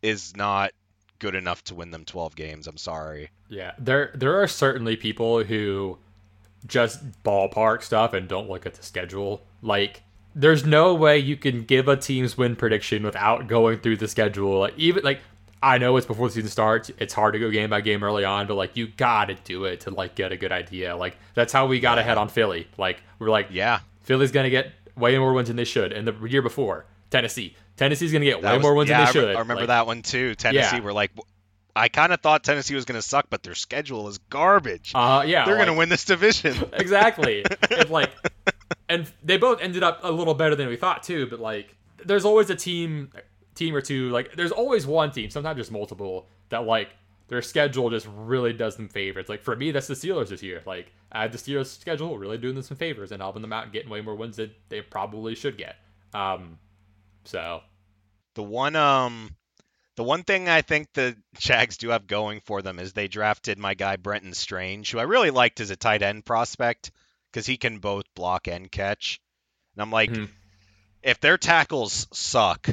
is 0.02 0.36
not 0.36 0.72
good 1.20 1.36
enough 1.36 1.64
to 1.66 1.76
win 1.76 1.92
them 1.92 2.06
12 2.06 2.36
games. 2.36 2.68
I'm 2.68 2.78
sorry. 2.78 3.30
Yeah, 3.50 3.74
there 3.78 4.12
there 4.16 4.42
are 4.42 4.48
certainly 4.48 4.96
people 4.96 5.44
who 5.44 5.98
just 6.66 7.00
ballpark 7.24 7.84
stuff 7.84 8.14
and 8.14 8.28
don't 8.28 8.50
look 8.50 8.66
at 8.66 8.74
the 8.74 8.84
schedule. 8.84 9.42
Like, 9.62 10.04
there's 10.36 10.66
no 10.66 10.94
way 10.94 11.18
you 11.18 11.38
can 11.38 11.64
give 11.64 11.88
a 11.88 11.96
team's 11.98 12.38
win 12.38 12.56
prediction 12.56 13.04
without 13.04 13.48
going 13.48 13.80
through 13.80 13.98
the 13.98 14.08
schedule. 14.08 14.60
Like, 14.60 14.74
even 14.78 15.04
like 15.04 15.22
I 15.64 15.78
know 15.80 15.98
it's 15.98 16.06
before 16.06 16.28
the 16.28 16.34
season 16.36 16.50
starts. 16.50 16.92
It's 17.00 17.14
hard 17.14 17.34
to 17.34 17.40
go 17.40 17.50
game 17.50 17.70
by 17.72 17.82
game 17.82 18.04
early 18.04 18.24
on, 18.26 18.46
but 18.48 18.56
like 18.56 18.76
you 18.78 18.88
gotta 18.88 19.36
do 19.44 19.66
it 19.66 19.82
to 19.82 19.92
like 19.92 20.14
get 20.16 20.32
a 20.32 20.38
good 20.38 20.52
idea. 20.52 20.96
Like 20.96 21.18
that's 21.34 21.52
how 21.54 21.66
we 21.68 21.80
got 21.80 21.98
ahead 21.98 22.18
on 22.18 22.30
Philly. 22.30 22.68
Like 22.78 23.02
we're 23.18 23.30
like 23.30 23.48
Yeah. 23.50 23.80
Philly's 24.02 24.32
gonna 24.32 24.50
get 24.52 24.72
way 24.98 25.18
more 25.18 25.34
wins 25.34 25.48
than 25.48 25.56
they 25.58 25.64
should. 25.66 25.92
And 25.94 26.08
the 26.08 26.14
year 26.28 26.42
before, 26.42 26.86
Tennessee, 27.10 27.56
Tennessee's 27.78 28.12
gonna 28.12 28.26
get 28.26 28.42
That 28.42 28.52
way 28.52 28.58
was- 28.58 28.64
more 28.64 28.76
wins 28.76 28.90
yeah, 28.90 28.98
than 29.00 29.08
I 29.08 29.12
they 29.12 29.20
re- 29.20 29.26
should. 29.28 29.36
I 29.36 29.40
remember 29.40 29.62
Like, 29.62 29.68
that 29.68 29.88
one 29.88 30.02
too. 30.02 30.36
Tennessee 30.36 30.78
Yeah. 30.78 30.82
were 30.82 30.94
like, 30.94 31.12
I 31.76 31.90
kind 31.90 32.12
of 32.12 32.22
thought 32.22 32.44
Tennessee 32.44 32.74
was 32.74 32.86
going 32.86 33.00
to 33.00 33.08
suck, 33.08 33.28
but 33.30 33.44
their 33.44 33.54
schedule 33.54 34.08
is 34.08 34.18
garbage. 34.18 34.94
Uh, 34.96 35.24
yeah, 35.28 35.46
They're 35.46 35.58
going 35.58 35.68
to 35.68 35.76
win 35.76 35.90
this 35.90 36.06
division. 36.06 36.58
exactly. 36.74 37.46
and 37.70 37.88
like, 37.92 38.10
and 38.90 39.06
they 39.24 39.38
both 39.38 39.62
ended 39.62 39.84
up 39.84 40.00
a 40.02 40.12
little 40.12 40.34
better 40.34 40.56
than 40.56 40.70
we 40.70 40.76
thought 40.76 41.04
too. 41.04 41.28
But 41.28 41.40
like, 41.40 41.76
there's 42.04 42.26
always 42.26 42.50
a 42.50 42.56
team, 42.56 43.12
team 43.54 43.76
or 43.76 43.82
two. 43.82 44.10
Like, 44.10 44.36
there's 44.36 44.52
always 44.52 44.88
one 44.88 45.12
team, 45.12 45.30
sometimes 45.30 45.58
just 45.58 45.72
multiple, 45.72 46.28
that 46.50 46.66
like 46.66 46.90
their 47.28 47.44
schedule 47.44 47.92
just 47.92 48.08
really 48.12 48.54
does 48.54 48.76
them 48.76 48.90
favors. 48.90 49.30
Like 49.30 49.44
for 49.44 49.56
me, 49.56 49.70
that's 49.70 49.86
the 49.86 49.94
Steelers 49.94 50.30
this 50.30 50.42
year. 50.42 50.64
Like, 50.66 50.92
I 51.18 51.22
had 51.24 51.32
the 51.32 51.38
Steelers 51.38 51.68
schedule 51.80 52.18
really 52.18 52.38
doing 52.38 52.54
them 52.56 52.64
some 52.64 52.78
favors 52.78 53.12
and 53.12 53.22
helping 53.22 53.42
them 53.42 53.52
out 53.54 53.64
and 53.64 53.74
getting 53.74 53.90
way 53.90 54.02
more 54.02 54.16
wins 54.16 54.38
than 54.38 54.52
they 54.70 54.82
probably 54.82 55.36
should 55.36 55.58
get. 55.58 55.76
Um, 56.14 56.60
so 57.26 57.62
the 58.36 58.44
one 58.44 58.76
um 58.76 59.36
the 59.96 60.04
one 60.04 60.24
thing 60.24 60.48
I 60.48 60.62
think 60.62 60.88
the 60.94 61.18
Jags 61.40 61.78
do 61.78 61.90
have 61.90 62.06
going 62.08 62.42
for 62.42 62.62
them 62.62 62.78
is 62.80 62.94
they 62.94 63.08
drafted 63.08 63.58
my 63.58 63.74
guy 63.74 63.96
Brenton 63.96 64.34
Strange, 64.34 64.92
who 64.92 65.00
I 65.00 65.04
really 65.04 65.32
liked 65.32 65.60
as 65.60 65.72
a 65.72 65.76
tight 65.76 66.04
end 66.04 66.24
prospect 66.24 66.92
because 67.32 67.46
he 67.48 67.58
can 67.58 67.80
both 67.80 68.06
block 68.16 68.48
and 68.48 68.72
catch. 68.72 69.20
And 69.76 69.82
I'm 69.82 69.92
like, 69.92 70.12
Mhm. 70.12 70.30
if 71.02 71.20
their 71.20 71.38
tackles 71.38 72.08
suck, 72.14 72.70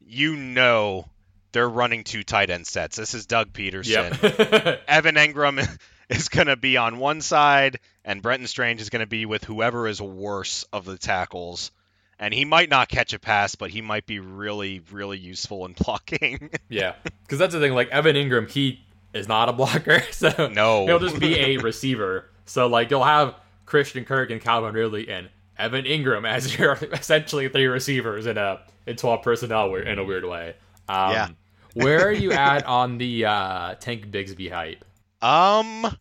you 0.00 0.36
know 0.36 1.08
they're 1.50 1.68
running 1.68 2.04
two 2.04 2.22
tight 2.22 2.48
end 2.50 2.66
sets. 2.66 2.96
This 2.96 3.14
is 3.14 3.26
Doug 3.26 3.52
Pederson. 3.52 4.22
yep. 4.22 4.82
Evan 4.88 5.16
Engram 5.16 5.68
is 6.12 6.28
going 6.28 6.46
to 6.46 6.56
be 6.56 6.76
on 6.76 6.98
one 6.98 7.20
side, 7.20 7.80
and 8.04 8.22
Brenton 8.22 8.46
Strange 8.46 8.80
is 8.80 8.90
going 8.90 9.00
to 9.00 9.06
be 9.06 9.26
with 9.26 9.44
whoever 9.44 9.86
is 9.88 10.00
worse 10.00 10.64
of 10.72 10.84
the 10.84 10.98
tackles. 10.98 11.70
And 12.18 12.32
he 12.32 12.44
might 12.44 12.70
not 12.70 12.88
catch 12.88 13.12
a 13.14 13.18
pass, 13.18 13.56
but 13.56 13.70
he 13.70 13.80
might 13.82 14.06
be 14.06 14.20
really, 14.20 14.80
really 14.92 15.18
useful 15.18 15.66
in 15.66 15.72
blocking. 15.78 16.50
Yeah, 16.68 16.94
because 17.24 17.38
that's 17.38 17.52
the 17.54 17.60
thing. 17.60 17.72
Like 17.74 17.88
Evan 17.88 18.14
Engram, 18.16 18.48
he 18.50 18.84
is 19.12 19.26
not 19.28 19.48
a 19.48 19.52
blocker, 19.52 20.02
so 20.12 20.48
No. 20.48 20.86
he'll 20.86 21.00
just 21.00 21.18
be 21.18 21.38
a 21.38 21.56
receiver. 21.58 22.26
So 22.46 22.66
like 22.68 22.90
you'll 22.90 23.02
have 23.04 23.34
Christian 23.66 24.04
Kirk 24.04 24.30
and 24.30 24.40
Calvin 24.40 24.74
Ridley 24.74 25.08
and 25.10 25.30
Evan 25.58 25.84
Engram 25.84 26.26
as 26.28 26.56
your 26.58 26.74
essentially 26.92 27.48
three 27.48 27.66
receivers 27.66 28.26
in 28.26 28.38
a 28.38 28.60
in 28.86 28.96
twelve 28.96 29.22
personnel 29.22 29.74
in 29.74 29.98
a 29.98 30.04
weird 30.04 30.24
way. 30.24 30.54
Um, 30.88 31.12
Yeah. 31.12 31.28
where 31.74 32.06
are 32.06 32.12
you 32.12 32.32
at 32.32 32.64
on 32.66 32.98
the 32.98 33.24
uh, 33.26 33.74
Tank 33.76 34.06
Bigsby 34.10 34.50
hype? 34.50 34.84
Um, 35.22 35.96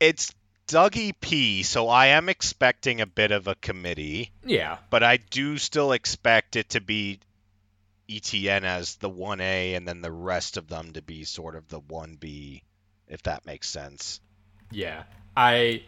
it's 0.00 0.34
Dougie 0.68 1.12
P, 1.20 1.62
so 1.62 1.88
I 1.88 2.06
am 2.06 2.28
expecting 2.28 3.00
a 3.00 3.06
bit 3.06 3.30
of 3.30 3.46
a 3.46 3.54
committee, 3.56 4.32
Yeah, 4.44 4.78
but 4.90 5.02
I 5.02 5.18
do 5.18 5.58
still 5.58 5.92
expect 5.92 6.56
it 6.56 6.70
to 6.70 6.80
be 6.80 7.20
ETN 8.08 8.62
as 8.64 8.96
the 8.96 9.10
1A 9.10 9.76
and 9.76 9.86
then 9.86 10.00
the 10.00 10.10
rest 10.10 10.56
of 10.56 10.66
them 10.68 10.92
to 10.94 11.02
be 11.02 11.24
sort 11.24 11.54
of 11.56 11.68
the 11.68 11.80
1B, 11.80 12.62
if 13.08 13.22
that 13.24 13.44
makes 13.46 13.68
sense. 13.68 14.20
yeah. 14.70 15.04
I 15.34 15.82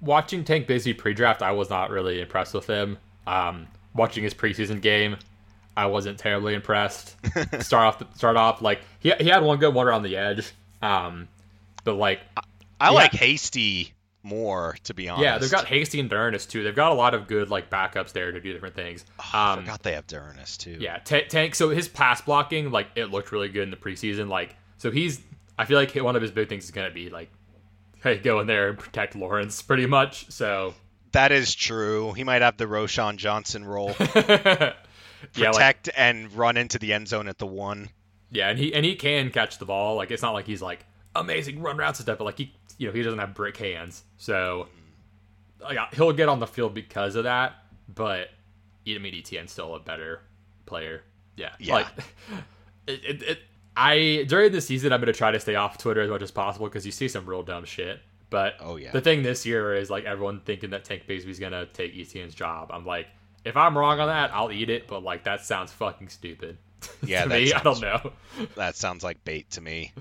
watching 0.00 0.44
Tank 0.44 0.66
Bigsby 0.66 0.96
pre-draft. 0.96 1.42
I 1.42 1.52
was 1.52 1.68
not 1.68 1.90
really 1.90 2.22
impressed 2.22 2.54
with 2.54 2.66
him. 2.66 2.96
Um, 3.26 3.66
watching 3.94 4.24
his 4.24 4.32
preseason 4.32 4.80
game, 4.80 5.16
I 5.76 5.86
wasn't 5.86 6.18
terribly 6.18 6.54
impressed. 6.54 7.16
start 7.60 8.02
off, 8.02 8.16
start 8.16 8.36
off 8.38 8.62
like 8.62 8.80
he 9.00 9.12
he 9.20 9.28
had 9.28 9.42
one 9.42 9.58
good 9.58 9.74
one 9.74 9.86
around 9.86 10.04
the 10.04 10.16
edge, 10.16 10.52
um, 10.82 11.28
but 11.84 11.94
like 11.94 12.20
I 12.80 12.88
Yeah. 12.88 12.90
like 12.90 13.12
Hasty 13.12 13.92
more, 14.22 14.76
to 14.84 14.94
be 14.94 15.08
honest. 15.08 15.22
yeah, 15.24 15.38
they've 15.38 15.50
got 15.50 15.66
Hasty 15.66 16.00
and 16.00 16.10
D'Ernest 16.10 16.50
too. 16.50 16.62
They've 16.62 16.74
got 16.74 16.92
a 16.92 16.94
lot 16.94 17.14
of 17.14 17.26
good 17.28 17.50
like 17.50 17.70
backups 17.70 18.12
there 18.12 18.32
to 18.32 18.40
do 18.40 18.52
different 18.52 18.74
things. 18.74 19.04
Oh, 19.18 19.24
I 19.32 19.52
um, 19.54 19.60
forgot 19.60 19.82
they 19.82 19.92
have 19.92 20.06
D'Ernest 20.06 20.60
too. 20.60 20.76
Yeah, 20.80 20.98
Ta 20.98 21.20
Tank. 21.28 21.54
So 21.54 21.70
his 21.70 21.88
pass 21.88 22.20
blocking, 22.20 22.70
like 22.70 22.88
it 22.94 23.06
looked 23.06 23.32
really 23.32 23.48
good 23.48 23.62
in 23.64 23.70
the 23.70 23.76
preseason. 23.76 24.28
Like, 24.28 24.54
so 24.76 24.90
he's. 24.90 25.20
I 25.60 25.64
feel 25.64 25.78
like 25.78 25.92
one 25.96 26.14
of 26.14 26.22
his 26.22 26.30
big 26.30 26.48
things 26.48 26.64
is 26.64 26.70
gonna 26.70 26.90
be 26.90 27.10
like, 27.10 27.30
hey, 28.02 28.18
go 28.18 28.40
in 28.40 28.46
there 28.46 28.68
and 28.68 28.78
protect 28.78 29.16
Lawrence, 29.16 29.60
pretty 29.62 29.86
much. 29.86 30.30
So, 30.30 30.74
that 31.12 31.32
is 31.32 31.54
true. 31.54 32.12
He 32.12 32.22
might 32.22 32.42
have 32.42 32.56
the 32.56 32.66
Roschon 32.66 33.16
Johnson 33.16 33.64
role, 33.64 33.94
yeah, 34.14 34.74
like, 35.34 35.52
protect 35.52 35.90
and 35.96 36.32
run 36.32 36.56
into 36.56 36.78
the 36.78 36.92
end 36.92 37.08
zone 37.08 37.26
at 37.28 37.38
the 37.38 37.46
one. 37.46 37.88
Yeah, 38.30 38.48
and 38.50 38.58
he 38.58 38.72
and 38.74 38.84
he 38.84 38.94
can 38.96 39.30
catch 39.30 39.58
the 39.58 39.64
ball. 39.64 39.96
Like, 39.96 40.10
it's 40.10 40.22
not 40.22 40.32
like 40.32 40.46
he's 40.46 40.62
like 40.62 40.84
amazing 41.14 41.60
run 41.62 41.76
routes 41.76 41.98
and 41.98 42.04
stuff, 42.04 42.18
but 42.18 42.24
like 42.24 42.38
he, 42.38 42.52
you 42.78 42.86
know, 42.86 42.92
he 42.92 43.02
doesn't 43.02 43.18
have 43.18 43.34
brick 43.34 43.56
hands, 43.56 44.04
so 44.16 44.68
like 45.60 45.78
he'll 45.94 46.12
get 46.12 46.28
on 46.28 46.38
the 46.40 46.46
field 46.46 46.74
because 46.74 47.14
of 47.16 47.24
that. 47.24 47.54
But 47.92 48.28
I 48.86 48.98
mean, 48.98 49.14
ETN's 49.14 49.52
still 49.52 49.74
a 49.74 49.80
better 49.80 50.22
player. 50.66 51.02
Yeah, 51.36 51.50
Yeah. 51.58 51.74
like 51.74 51.86
it, 52.86 53.04
it, 53.04 53.22
it 53.22 53.38
I 53.76 54.24
during 54.28 54.52
the 54.52 54.60
season 54.60 54.92
I'm 54.92 55.00
gonna 55.00 55.12
try 55.12 55.30
to 55.30 55.40
stay 55.40 55.54
off 55.54 55.78
Twitter 55.78 56.00
as 56.00 56.10
much 56.10 56.22
as 56.22 56.30
possible 56.30 56.66
because 56.66 56.84
you 56.86 56.92
see 56.92 57.08
some 57.08 57.26
real 57.26 57.42
dumb 57.42 57.64
shit. 57.64 58.00
But 58.30 58.56
Oh, 58.60 58.76
yeah. 58.76 58.90
the 58.92 59.00
thing 59.00 59.22
this 59.22 59.46
year 59.46 59.74
is 59.74 59.88
like 59.88 60.04
everyone 60.04 60.40
thinking 60.40 60.70
that 60.70 60.84
Tank 60.84 61.04
Bigsby's 61.08 61.38
gonna 61.38 61.66
take 61.66 61.94
ETN's 61.96 62.34
job. 62.34 62.70
I'm 62.72 62.84
like, 62.84 63.06
if 63.44 63.56
I'm 63.56 63.76
wrong 63.78 64.00
on 64.00 64.08
that, 64.08 64.30
I'll 64.34 64.52
eat 64.52 64.68
it. 64.68 64.86
But 64.86 65.02
like 65.02 65.24
that 65.24 65.44
sounds 65.44 65.72
fucking 65.72 66.08
stupid. 66.08 66.58
Yeah, 67.04 67.24
me, 67.26 67.52
I 67.52 67.62
don't 67.62 67.80
know. 67.80 68.12
That 68.56 68.76
sounds 68.76 69.02
like 69.04 69.24
bait 69.24 69.50
to 69.52 69.60
me. 69.60 69.92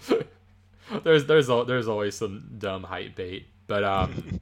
there's 1.03 1.25
there's 1.25 1.47
there's 1.47 1.87
always 1.87 2.15
some 2.15 2.49
dumb 2.57 2.83
hype 2.83 3.15
bait, 3.15 3.47
but 3.67 3.83
um, 3.83 4.39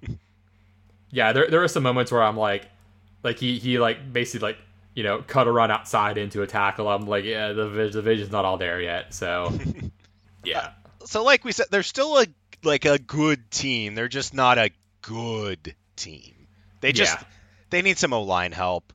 yeah, 1.11 1.33
there 1.33 1.49
there 1.49 1.59
were 1.59 1.67
some 1.67 1.83
moments 1.83 2.11
where 2.11 2.23
I'm 2.23 2.37
like, 2.37 2.65
like 3.23 3.39
he 3.39 3.57
he 3.59 3.79
like 3.79 4.11
basically 4.11 4.49
like 4.49 4.57
you 4.93 5.03
know 5.03 5.21
cut 5.21 5.47
a 5.47 5.51
run 5.51 5.71
outside 5.71 6.17
into 6.17 6.41
a 6.41 6.47
tackle. 6.47 6.87
I'm 6.87 7.07
like, 7.07 7.23
yeah, 7.23 7.53
the 7.53 7.65
the 7.91 8.01
vision's 8.01 8.31
not 8.31 8.45
all 8.45 8.57
there 8.57 8.81
yet. 8.81 9.13
So 9.13 9.51
yeah, 10.43 10.71
So, 11.05 11.23
like 11.23 11.43
we 11.43 11.51
said, 11.51 11.67
they're 11.71 11.83
still 11.83 12.17
a 12.19 12.25
like 12.63 12.85
a 12.85 12.97
good 12.99 13.49
team. 13.51 13.95
They're 13.95 14.07
just 14.07 14.33
not 14.33 14.57
a 14.57 14.71
good 15.01 15.75
team. 15.95 16.33
They 16.81 16.91
just 16.91 17.13
Yeah. 17.19 17.27
they 17.69 17.81
need 17.81 17.97
some 17.97 18.13
O 18.13 18.23
line 18.23 18.51
help. 18.51 18.91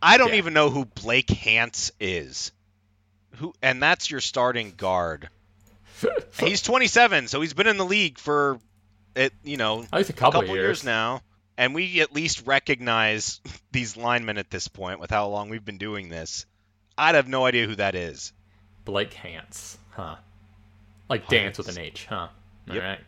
I 0.00 0.16
don't 0.18 0.30
Yeah. 0.30 0.36
even 0.36 0.54
know 0.54 0.70
who 0.70 0.84
Blake 0.84 1.30
Hance 1.30 1.90
is. 2.00 2.52
Who 3.36 3.52
and 3.62 3.82
that's 3.82 4.10
your 4.10 4.20
starting 4.20 4.72
guard. 4.76 5.28
He's 6.38 6.62
27, 6.62 7.28
so 7.28 7.40
he's 7.40 7.54
been 7.54 7.66
in 7.66 7.76
the 7.76 7.84
league 7.84 8.18
for 8.18 8.60
it, 9.16 9.32
you 9.42 9.56
know, 9.56 9.84
least 9.92 10.10
a 10.10 10.12
couple, 10.12 10.40
of 10.40 10.48
years 10.48 10.84
now. 10.84 11.22
And 11.56 11.74
we 11.74 12.00
at 12.00 12.12
least 12.12 12.46
recognize 12.46 13.40
these 13.72 13.96
linemen 13.96 14.38
at 14.38 14.50
this 14.50 14.68
point 14.68 15.00
with 15.00 15.10
how 15.10 15.26
long 15.28 15.48
we've 15.48 15.64
been 15.64 15.78
doing 15.78 16.08
this. 16.08 16.46
I'd 16.96 17.16
have 17.16 17.28
no 17.28 17.44
idea 17.46 17.66
who 17.66 17.74
that 17.76 17.94
is. 17.94 18.32
Blake 18.84 19.12
Hance, 19.12 19.76
huh? 19.90 20.16
Like 21.08 21.28
dance 21.28 21.58
with 21.58 21.68
an 21.68 21.78
H, 21.78 22.06
huh? 22.06 22.28
Yep. 22.66 22.76
All 22.76 22.82
right. 22.88 23.00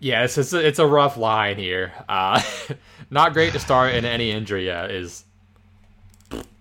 Yeah, 0.00 0.24
it's 0.24 0.36
it's 0.38 0.52
a, 0.52 0.64
it's 0.64 0.78
a 0.78 0.86
rough 0.86 1.16
line 1.16 1.56
here. 1.56 1.92
Uh, 2.08 2.40
not 3.10 3.32
great 3.32 3.52
to 3.54 3.58
start 3.58 3.94
in 3.94 4.04
any 4.04 4.30
injury 4.30 4.70
uh, 4.70 4.86
is. 4.86 5.24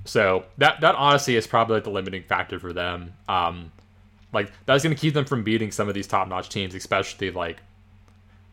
So 0.06 0.46
that 0.58 0.82
that 0.82 0.96
honestly 0.96 1.36
is 1.36 1.48
probably 1.48 1.76
like 1.76 1.84
the 1.86 1.92
limiting 1.92 2.24
factor 2.24 2.60
for 2.60 2.74
them. 2.74 3.14
Um, 3.28 3.72
like 4.34 4.52
that's 4.66 4.84
going 4.84 4.96
to 4.96 5.00
keep 5.00 5.14
them 5.14 5.26
from 5.26 5.44
beating 5.44 5.72
some 5.72 5.88
of 5.88 5.96
these 5.96 6.08
top 6.08 6.28
notch 6.28 6.50
teams, 6.50 6.76
especially 6.76 7.32
like 7.32 7.58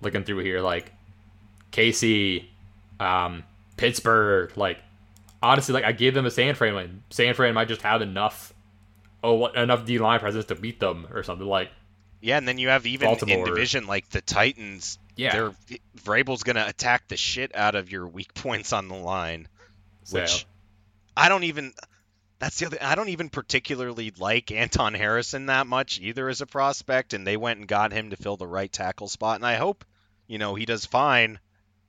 looking 0.00 0.24
through 0.24 0.38
here, 0.38 0.60
like 0.60 0.92
KC, 1.72 2.44
um, 3.00 3.42
Pittsburgh. 3.76 4.56
Like 4.56 4.78
honestly, 5.42 5.72
like 5.72 5.84
I 5.84 5.92
gave 5.92 6.14
them 6.14 6.26
a 6.26 6.30
San 6.30 6.54
Fran 6.54 6.74
win. 6.74 7.02
San 7.10 7.34
Fran 7.34 7.54
might 7.54 7.68
just 7.68 7.82
have 7.82 8.02
enough, 8.02 8.52
oh, 9.24 9.46
enough 9.46 9.84
D 9.84 9.98
line 9.98 10.20
presence 10.20 10.44
to 10.46 10.54
beat 10.54 10.78
them 10.78 11.08
or 11.12 11.22
something. 11.24 11.46
Like 11.46 11.70
Yeah, 12.20 12.38
and 12.38 12.46
then 12.46 12.58
you 12.58 12.68
have 12.68 12.86
even 12.86 13.08
in 13.26 13.44
division 13.44 13.86
like 13.86 14.08
the 14.10 14.20
Titans. 14.20 14.98
Yeah. 15.16 15.32
they're 15.32 15.78
Vrabel's 15.98 16.44
gonna 16.44 16.64
attack 16.66 17.08
the 17.08 17.16
shit 17.16 17.54
out 17.54 17.74
of 17.74 17.90
your 17.90 18.06
weak 18.06 18.32
points 18.34 18.72
on 18.72 18.88
the 18.88 18.94
line, 18.94 19.48
so. 20.04 20.20
which 20.20 20.46
I 21.20 21.28
don't 21.28 21.44
even. 21.44 21.74
That's 22.38 22.59
the 22.59 22.66
other. 22.66 22.78
I 22.80 22.94
don't 22.94 23.11
even 23.11 23.28
particularly 23.28 24.12
like 24.18 24.50
Anton 24.50 24.94
Harrison 24.94 25.46
that 25.46 25.66
much 25.66 26.00
either 26.00 26.28
as 26.30 26.40
a 26.40 26.46
prospect, 26.46 27.12
and 27.12 27.26
they 27.26 27.37
went 27.37 27.59
and 27.59 27.68
got 27.68 27.92
him 27.92 28.11
to 28.11 28.16
fill 28.16 28.38
the 28.38 28.46
right 28.46 28.72
tackle 28.72 29.09
spot, 29.09 29.37
and 29.37 29.44
I 29.44 29.56
hope, 29.56 29.85
you 30.26 30.38
know, 30.38 30.54
he 30.54 30.64
does 30.64 30.87
fine. 30.87 31.38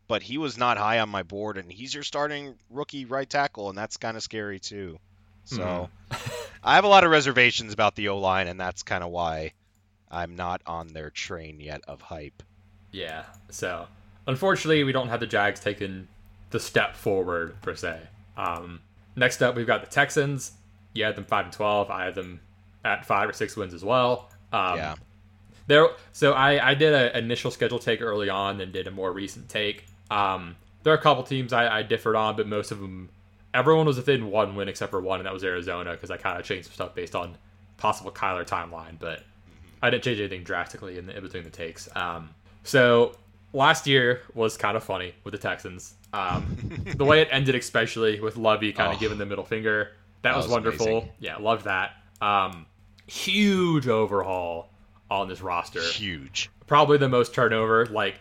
But 0.10 0.22
he 0.22 0.38
was 0.38 0.58
not 0.58 0.78
high 0.78 1.00
on 1.00 1.08
my 1.08 1.24
board, 1.24 1.58
and 1.58 1.72
he's 1.72 1.94
your 1.94 2.04
starting 2.04 2.56
rookie 2.70 3.06
right 3.06 3.30
tackle, 3.30 3.70
and 3.70 3.78
that's 3.78 3.96
kind 3.96 4.18
of 4.18 4.24
scary 4.24 4.60
too. 4.60 5.00
So 5.46 5.90
I 6.64 6.76
have 6.76 6.84
a 6.84 6.90
lot 6.90 7.06
of 7.06 7.12
reservations 7.12 7.72
about 7.72 7.96
the 7.96 8.10
O 8.10 8.18
line, 8.18 8.50
and 8.50 8.60
that's 8.60 8.84
kind 8.84 9.06
of 9.06 9.12
why 9.12 9.54
I'm 10.10 10.36
not 10.36 10.62
on 10.66 10.90
their 10.90 11.10
train 11.10 11.62
yet 11.62 11.80
of 11.88 12.02
hype. 12.02 12.44
Yeah. 12.92 13.24
So, 13.50 13.88
unfortunately, 14.28 14.84
we 14.84 14.92
don't 14.92 15.08
have 15.08 15.22
the 15.22 15.28
Jags 15.28 15.62
taking 15.62 16.10
the 16.50 16.60
step 16.60 16.98
forward 16.98 17.62
per 17.62 17.76
se. 17.76 18.02
Um, 18.36 18.82
next 19.16 19.42
up, 19.42 19.56
we've 19.56 19.68
got 19.68 19.82
the 19.82 19.90
Texans. 19.90 20.54
You 20.94 21.04
had 21.04 21.16
them 21.16 21.26
five 21.26 21.46
and 21.46 21.54
twelve. 21.54 21.90
I 21.90 22.06
had 22.06 22.16
them 22.16 22.40
at 22.84 23.06
five 23.06 23.30
or 23.30 23.34
six 23.34 23.56
wins 23.56 23.74
as 23.74 23.84
well. 23.84 24.30
Um, 24.52 24.78
yeah. 24.78 24.96
There. 25.68 25.90
So 26.12 26.34
I 26.34 26.72
I 26.72 26.74
did 26.74 26.94
an 26.94 27.24
initial 27.24 27.52
schedule 27.52 27.80
take 27.80 28.02
early 28.02 28.30
on, 28.30 28.58
then 28.58 28.72
did 28.72 28.88
a 28.88 28.92
more 28.92 29.12
recent 29.12 29.48
take. 29.50 29.86
Um, 30.10 30.56
there 30.84 30.94
are 30.94 30.98
a 30.98 31.02
couple 31.02 31.24
teams 31.24 31.54
I, 31.54 31.80
I 31.80 31.84
differed 31.84 32.16
on, 32.16 32.36
but 32.36 32.48
most 32.48 32.72
of 32.72 32.80
them, 32.80 33.10
everyone 33.54 33.86
was 33.86 33.98
within 33.98 34.32
one 34.32 34.56
win 34.56 34.68
except 34.68 34.92
for 34.92 35.00
one, 35.00 35.20
and 35.20 35.28
that 35.28 35.34
was 35.34 35.44
Arizona 35.44 35.92
because 35.92 36.12
I 36.12 36.18
kind 36.18 36.40
of 36.40 36.46
changed 36.46 36.66
some 36.66 36.74
stuff 36.74 36.96
based 36.96 37.16
on 37.16 37.38
possible 37.78 38.12
Kyler 38.12 38.46
timeline, 38.48 38.98
but 39.00 39.24
I 39.82 39.90
didn't 39.90 40.04
change 40.04 40.20
anything 40.20 40.44
drastically 40.44 40.98
in, 40.98 41.06
the, 41.06 41.16
in 41.16 41.24
between 41.24 41.44
the 41.44 41.50
takes. 41.50 41.88
Um, 41.96 42.30
so 42.64 43.16
last 43.54 43.88
year 43.88 44.22
was 44.34 44.58
kind 44.58 44.78
of 44.78 44.84
funny 44.84 45.14
with 45.24 45.32
the 45.34 45.38
Texans. 45.38 45.94
Um, 46.14 46.58
the 46.96 47.06
way 47.06 47.22
it 47.22 47.30
ended, 47.32 47.56
especially 47.56 48.20
with 48.20 48.38
Lovie 48.38 48.74
kind 48.74 48.92
of 48.92 48.98
Oh. 48.98 49.00
giving 49.00 49.18
the 49.18 49.26
middle 49.26 49.46
finger, 49.46 49.92
that, 50.22 50.32
That 50.32 50.36
was, 50.38 50.46
was 50.46 50.52
wonderful. 50.54 50.88
amazing. 50.88 51.10
Yeah, 51.20 51.38
loved 51.38 51.66
that. 51.66 51.94
Um, 52.22 52.66
huge 53.08 53.88
overhaul 53.88 54.70
on 55.10 55.28
this 55.28 55.42
roster. 55.42 55.82
Huge. 55.82 56.50
Probably 56.68 56.98
the 56.98 57.10
most 57.10 57.34
turnover. 57.34 57.86
Like 57.88 58.16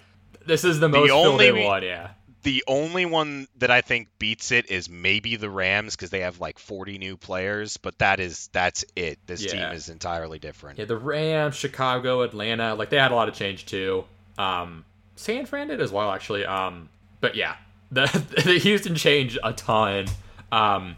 this 0.46 0.64
is 0.64 0.80
the 0.80 0.88
most 0.88 1.06
filled 1.08 1.26
only 1.26 1.48
in 1.48 1.62
one. 1.64 1.82
Yeah. 1.82 2.10
The 2.42 2.64
only 2.66 3.04
one 3.04 3.46
that 3.58 3.70
I 3.70 3.82
think 3.82 4.08
beats 4.18 4.50
it 4.50 4.70
is 4.70 4.88
maybe 4.88 5.36
the 5.36 5.50
Rams 5.50 5.94
because 5.94 6.08
they 6.08 6.20
have 6.20 6.40
like 6.40 6.58
40 6.58 6.96
new 6.96 7.18
players, 7.18 7.76
but 7.76 7.98
that 7.98 8.18
is 8.18 8.48
that's 8.52 8.84
it. 8.96 9.18
This 9.26 9.42
Yeah. 9.44 9.50
team 9.66 9.76
is 9.76 9.88
entirely 9.90 10.38
different. 10.38 10.78
Yeah, 10.78 10.86
the 10.86 10.96
Rams, 10.96 11.54
Chicago, 11.54 12.22
Atlanta, 12.22 12.74
like 12.74 12.88
they 12.88 12.96
had 12.96 13.12
a 13.12 13.14
lot 13.14 13.28
of 13.28 13.34
change 13.34 13.66
too. 13.66 14.04
Um, 14.38 14.84
San 15.16 15.46
Fran 15.46 15.68
did 15.68 15.80
as 15.80 15.92
well, 15.92 16.10
actually. 16.10 16.44
Um, 16.44 16.88
but 17.20 17.34
yeah, 17.34 17.56
the 17.90 18.06
the 18.44 18.58
Houston 18.58 18.94
changed 18.94 19.38
a 19.42 19.52
ton. 19.52 20.06
Um, 20.52 20.96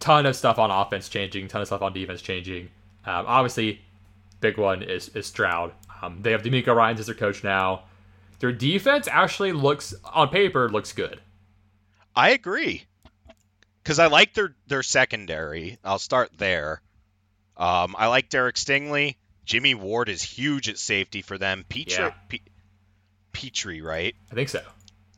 ton 0.00 0.26
of 0.26 0.34
stuff 0.34 0.58
on 0.58 0.70
offense 0.70 1.08
changing, 1.08 1.48
ton 1.48 1.60
of 1.60 1.66
stuff 1.66 1.82
on 1.82 1.92
defense 1.92 2.22
changing. 2.22 2.64
Um, 3.04 3.24
obviously, 3.26 3.80
big 4.40 4.58
one 4.58 4.82
is 4.82 5.08
is 5.10 5.26
Stroud. 5.26 5.72
Um, 6.02 6.18
they 6.22 6.32
have 6.32 6.42
DeMeco 6.42 6.74
Ryans 6.74 7.00
as 7.00 7.06
their 7.06 7.14
coach 7.14 7.44
now. 7.44 7.84
Their 8.40 8.52
defense 8.52 9.06
actually 9.08 9.52
looks 9.52 9.94
on 10.04 10.28
paper 10.28 10.68
looks 10.68 10.92
good. 10.92 11.20
I 12.14 12.30
agree. 12.30 12.84
Because 13.82 13.98
I 13.98 14.06
like 14.08 14.34
their 14.34 14.54
their 14.66 14.82
secondary. 14.82 15.78
I'll 15.84 15.98
start 15.98 16.30
there. 16.36 16.82
Um, 17.56 17.94
I 17.96 18.08
like 18.08 18.28
Derek 18.28 18.56
Stingley. 18.56 19.16
Jimmy 19.44 19.74
Ward 19.74 20.08
is 20.08 20.22
huge 20.22 20.68
at 20.68 20.78
safety 20.78 21.22
for 21.22 21.36
them. 21.38 21.64
Yeah. 22.30 22.38
Pitre, 23.32 23.80
right, 23.82 24.14
I 24.30 24.34
think 24.34 24.48
so. 24.48 24.62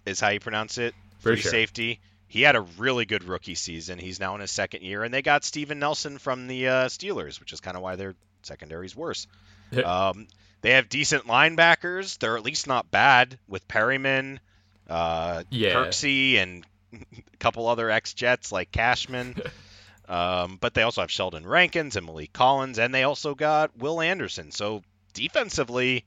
is 0.07 0.21
how 0.21 0.29
you 0.29 0.41
pronounce 0.41 0.79
it. 0.79 0.95
Free 1.21 1.37
sure. 1.37 1.51
safety. 1.51 2.01
He 2.29 2.43
had 2.43 2.57
a 2.57 2.63
really 2.63 3.05
good 3.05 3.25
rookie 3.25 3.55
season. 3.55 3.99
He's 3.99 4.19
now 4.21 4.35
in 4.35 4.41
his 4.41 4.51
second 4.51 4.83
year, 4.83 5.05
and 5.05 5.15
they 5.15 5.23
got 5.23 5.45
Steven 5.45 5.79
Nelson 5.79 6.19
from 6.19 6.47
the 6.49 6.69
uh, 6.69 6.87
Steelers, 6.89 7.39
which 7.41 7.53
is 7.53 7.61
kind 7.61 7.77
of 7.77 7.83
why 7.83 7.97
their 7.97 8.15
secondary's 8.43 8.97
worse. 8.97 9.27
um, 9.85 10.27
they 10.61 10.73
have 10.73 10.89
decent 10.89 11.27
linebackers. 11.27 12.19
They're 12.19 12.37
at 12.37 12.43
least 12.43 12.67
not 12.67 12.91
bad 12.91 13.39
with 13.49 13.67
Perryman, 13.69 14.41
uh, 14.89 15.45
Yeah. 15.51 15.75
Kirksey, 15.75 16.37
and 16.37 16.67
a 16.93 17.37
couple 17.39 17.69
other 17.69 17.89
ex 17.91 18.15
Jets 18.15 18.51
like 18.51 18.71
Cashman. 18.73 19.37
um, 20.09 20.59
but 20.61 20.75
they 20.75 20.83
also 20.83 21.01
have 21.03 21.11
Sheldon 21.11 21.47
Rankins 21.47 21.97
and 21.97 22.07
Maliek 22.07 22.33
Collins, 22.33 22.79
and 22.79 22.93
they 22.95 23.05
also 23.05 23.35
got 23.35 23.77
Will 23.79 24.01
Anderson. 24.01 24.51
So 24.51 24.83
defensively, 25.13 26.05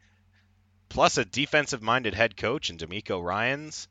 plus 0.89 1.17
a 1.17 1.25
defensive-minded 1.25 2.13
head 2.13 2.37
coach 2.37 2.69
and 2.69 2.79
DeMeco 2.79 3.23
Ryans, 3.23 3.87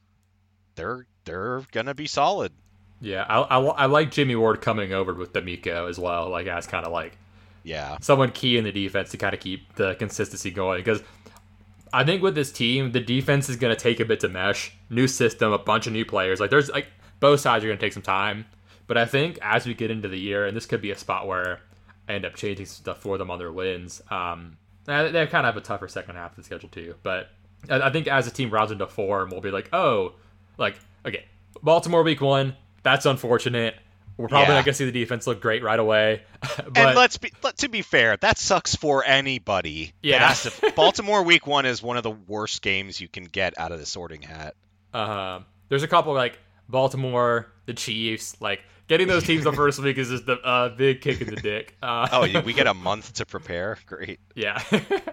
they're 0.75 1.07
they're 1.25 1.63
gonna 1.73 1.95
be 1.95 2.07
solid. 2.07 2.53
Yeah, 3.01 3.25
I, 3.29 3.41
I, 3.41 3.59
I 3.61 3.87
like 3.87 4.11
Jimmy 4.11 4.37
Ward 4.37 4.61
coming 4.63 4.93
over 4.93 5.13
with 5.13 5.33
DeMeco 5.33 5.89
as 5.89 5.99
well, 5.99 6.31
like 6.31 6.47
as 6.47 6.67
kind 6.67 6.87
of 6.87 6.93
like 6.93 7.19
Yeah. 7.63 7.99
someone 8.01 8.31
key 8.31 8.57
in 8.57 8.65
the 8.65 8.73
defense 8.73 9.11
to 9.11 9.19
kind 9.19 9.35
of 9.35 9.41
keep 9.41 9.75
the 9.75 9.95
consistency 9.97 10.51
going. 10.51 10.79
Because 10.81 11.03
I 11.93 12.05
think 12.05 12.23
with 12.23 12.35
this 12.35 12.51
team, 12.51 12.93
the 12.93 13.01
defense 13.01 13.49
is 13.51 13.57
going 13.57 13.75
to 13.75 13.81
take 13.81 14.01
a 14.01 14.05
bit 14.05 14.21
to 14.21 14.29
mesh. 14.29 14.73
New 14.89 15.07
system, 15.09 15.53
a 15.53 15.59
bunch 15.59 15.87
of 15.87 15.93
new 15.93 16.05
players. 16.07 16.41
Like 16.41 16.51
there's 16.51 16.71
like 16.71 16.87
both 17.21 17.41
sides 17.41 17.65
are 17.65 17.69
going 17.69 17.79
to 17.79 17.85
take 17.85 17.93
some 17.93 18.03
time. 18.03 18.47
But 18.87 18.97
I 18.97 19.05
think 19.05 19.39
as 19.43 19.67
we 19.67 19.75
get 19.75 19.91
into 19.91 20.09
the 20.09 20.19
year, 20.19 20.47
and 20.47 20.57
this 20.57 20.65
could 20.65 20.81
be 20.81 20.91
a 20.91 20.97
spot 20.99 21.27
where 21.27 21.61
I 22.09 22.13
end 22.15 22.25
up 22.25 22.35
changing 22.35 22.67
stuff 22.67 22.99
for 23.03 23.19
them 23.19 23.31
on 23.31 23.39
their 23.39 23.53
wins. 23.53 24.01
Um, 24.11 24.57
they 24.87 25.11
they 25.11 25.27
kind 25.27 25.47
of 25.47 25.55
have 25.55 25.57
a 25.57 25.65
tougher 25.67 25.89
second 25.89 26.17
half 26.17 26.31
of 26.33 26.37
the 26.37 26.43
schedule 26.43 26.69
too. 26.69 26.95
But 27.03 27.29
I, 27.69 27.83
I 27.83 27.91
think 27.91 28.07
as 28.09 28.25
the 28.25 28.31
team 28.31 28.51
rounds 28.51 28.73
into 28.73 28.87
form, 28.87 29.31
we'll 29.31 29.41
be 29.41 29.51
like, 29.51 29.69
oh, 29.73 30.15
like 30.59 30.77
okay, 31.05 31.25
Baltimore 31.63 32.03
week 32.03 32.21
one. 32.21 32.55
That's 32.83 33.05
unfortunate. 33.07 33.75
We're 34.17 34.29
probably 34.29 34.49
Yeah. 34.49 34.55
not 34.61 34.65
going 34.65 34.73
to 34.73 34.79
see 34.79 34.85
the 34.87 34.93
defense 34.93 35.27
look 35.27 35.43
great 35.43 35.63
right 35.63 35.79
away. 35.79 36.23
but 36.41 36.77
and 36.79 36.97
let's 36.97 37.19
be 37.19 37.33
let, 37.43 37.59
to 37.59 37.69
be 37.69 37.83
fair, 37.83 38.17
that 38.17 38.39
sucks 38.39 38.75
for 38.75 39.05
anybody. 39.05 39.93
Yeah. 40.03 40.33
to- 40.33 40.73
Baltimore 40.77 41.23
Week 41.23 41.47
One 41.47 41.67
is 41.67 41.83
one 41.83 41.97
of 41.99 42.03
the 42.03 42.13
worst 42.13 42.63
games 42.63 42.99
you 43.01 43.09
can 43.09 43.25
get 43.25 43.59
out 43.59 43.73
of 43.73 43.79
the 43.79 43.85
Sorting 43.85 44.23
Hat. 44.23 44.55
Uh, 44.95 45.41
there's 45.69 45.83
a 45.83 45.89
couple 45.89 46.15
like 46.15 46.39
Baltimore, 46.69 47.47
the 47.67 47.75
Chiefs. 47.75 48.37
Like 48.41 48.63
getting 48.89 49.09
those 49.09 49.25
teams 49.25 49.45
the 49.45 49.53
first 49.63 49.79
week 49.81 49.99
is 49.99 50.09
just 50.11 50.29
a 50.29 50.41
uh, 50.41 50.69
big 50.71 51.01
kick 51.01 51.21
in 51.21 51.29
the 51.29 51.37
dick. 51.37 51.75
Uh, 51.83 52.09
Oh, 52.13 52.41
we 52.43 52.53
get 52.53 52.67
a 52.67 52.75
month 52.89 53.15
to 53.15 53.27
prepare. 53.27 53.79
Great. 53.87 54.21
yeah. 54.35 54.63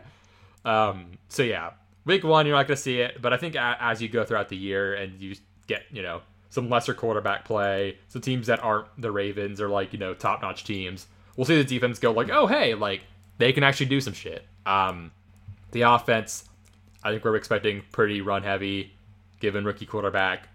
um. 0.65 1.11
So 1.29 1.43
yeah, 1.43 1.71
week 2.05 2.23
one 2.23 2.45
you're 2.45 2.55
not 2.55 2.67
going 2.67 2.75
to 2.75 2.81
see 2.81 2.99
it, 2.99 3.21
but 3.21 3.33
I 3.33 3.37
think 3.37 3.55
as 3.57 4.01
you 4.01 4.09
go 4.09 4.23
throughout 4.23 4.49
the 4.49 4.57
year 4.57 4.93
and 4.93 5.19
you 5.19 5.35
get 5.67 5.83
you 5.91 6.01
know 6.01 6.21
some 6.49 6.69
lesser 6.69 6.93
quarterback 6.93 7.45
play, 7.45 7.97
some 8.09 8.21
teams 8.21 8.47
that 8.47 8.63
aren't 8.63 8.87
the 9.01 9.11
Ravens 9.11 9.59
or 9.59 9.69
like 9.69 9.93
you 9.93 9.99
know 9.99 10.13
top 10.13 10.41
notch 10.41 10.63
teams, 10.63 11.07
we'll 11.35 11.45
see 11.45 11.57
the 11.57 11.63
defense 11.63 11.99
go 11.99 12.11
like, 12.11 12.29
oh 12.29 12.47
hey, 12.47 12.75
like 12.75 13.01
they 13.37 13.51
can 13.51 13.63
actually 13.63 13.87
do 13.87 13.99
some 13.99 14.13
shit. 14.13 14.45
Um, 14.65 15.11
the 15.71 15.81
offense, 15.81 16.47
I 17.03 17.11
think 17.11 17.25
we're 17.25 17.35
expecting 17.35 17.81
pretty 17.91 18.21
run 18.21 18.43
heavy, 18.43 18.93
given 19.39 19.65
rookie 19.65 19.87
quarterback 19.87 20.47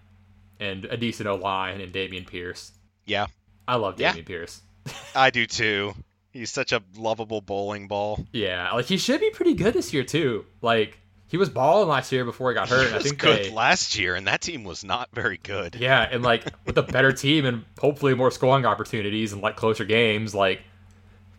and 0.61 0.85
a 0.87 0.97
decent 0.97 1.29
O 1.29 1.37
line 1.37 1.81
and 1.81 1.93
Dameon 1.93 2.27
Pierce. 2.27 2.73
Yeah, 3.07 3.27
I 3.67 3.77
love 3.77 4.01
Yeah. 4.01 4.13
Dameon 4.15 4.27
Pierce. 4.27 4.61
I 5.15 5.31
do 5.31 5.47
too. 5.47 5.95
He's 6.31 6.51
such 6.51 6.73
a 6.73 6.83
lovable 6.97 7.41
bowling 7.41 7.89
ball. 7.89 8.25
Yeah, 8.33 8.71
like 8.73 8.87
he 8.87 8.97
should 8.99 9.21
be 9.21 9.31
pretty 9.31 9.55
good 9.55 9.75
this 9.75 9.93
year 9.93 10.05
too. 10.05 10.45
Like 10.63 10.99
he 11.27 11.37
was 11.37 11.49
balling 11.49 11.89
last 11.89 12.11
year 12.13 12.25
before 12.25 12.51
he 12.51 12.55
got 12.55 12.69
hurt. 12.69 12.87
He 12.89 12.93
I 12.93 12.97
was 12.99 13.05
think 13.07 13.19
good 13.19 13.45
they, 13.47 13.51
last 13.51 13.99
year, 13.99 14.15
and 14.15 14.27
that 14.27 14.41
team 14.41 14.65
was 14.65 14.85
not 14.85 15.09
very 15.13 15.39
good. 15.43 15.75
yeah, 15.77 16.07
and 16.11 16.23
like 16.23 16.45
with 16.67 16.79
a 16.79 16.83
better 16.83 17.13
team 17.25 17.45
and 17.45 17.65
hopefully 17.79 18.15
more 18.15 18.31
scoring 18.31 18.65
opportunities 18.67 19.33
and 19.33 19.43
like 19.43 19.57
closer 19.57 19.85
games, 19.85 20.35
like 20.35 20.63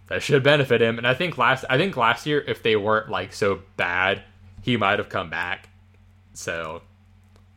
that 0.08 0.22
should 0.24 0.44
benefit 0.44 0.82
him. 0.82 0.98
And 0.98 1.08
I 1.08 1.14
think 1.14 1.38
last 1.38 1.66
I 1.70 1.78
think 1.78 1.96
last 1.96 2.26
year 2.26 2.44
if 2.46 2.62
they 2.64 2.76
weren't 2.76 3.10
like 3.10 3.32
so 3.34 3.62
bad, 3.78 4.24
he 4.64 4.76
might 4.76 5.00
have 5.00 5.10
come 5.10 5.30
back. 5.30 5.70
So 6.34 6.82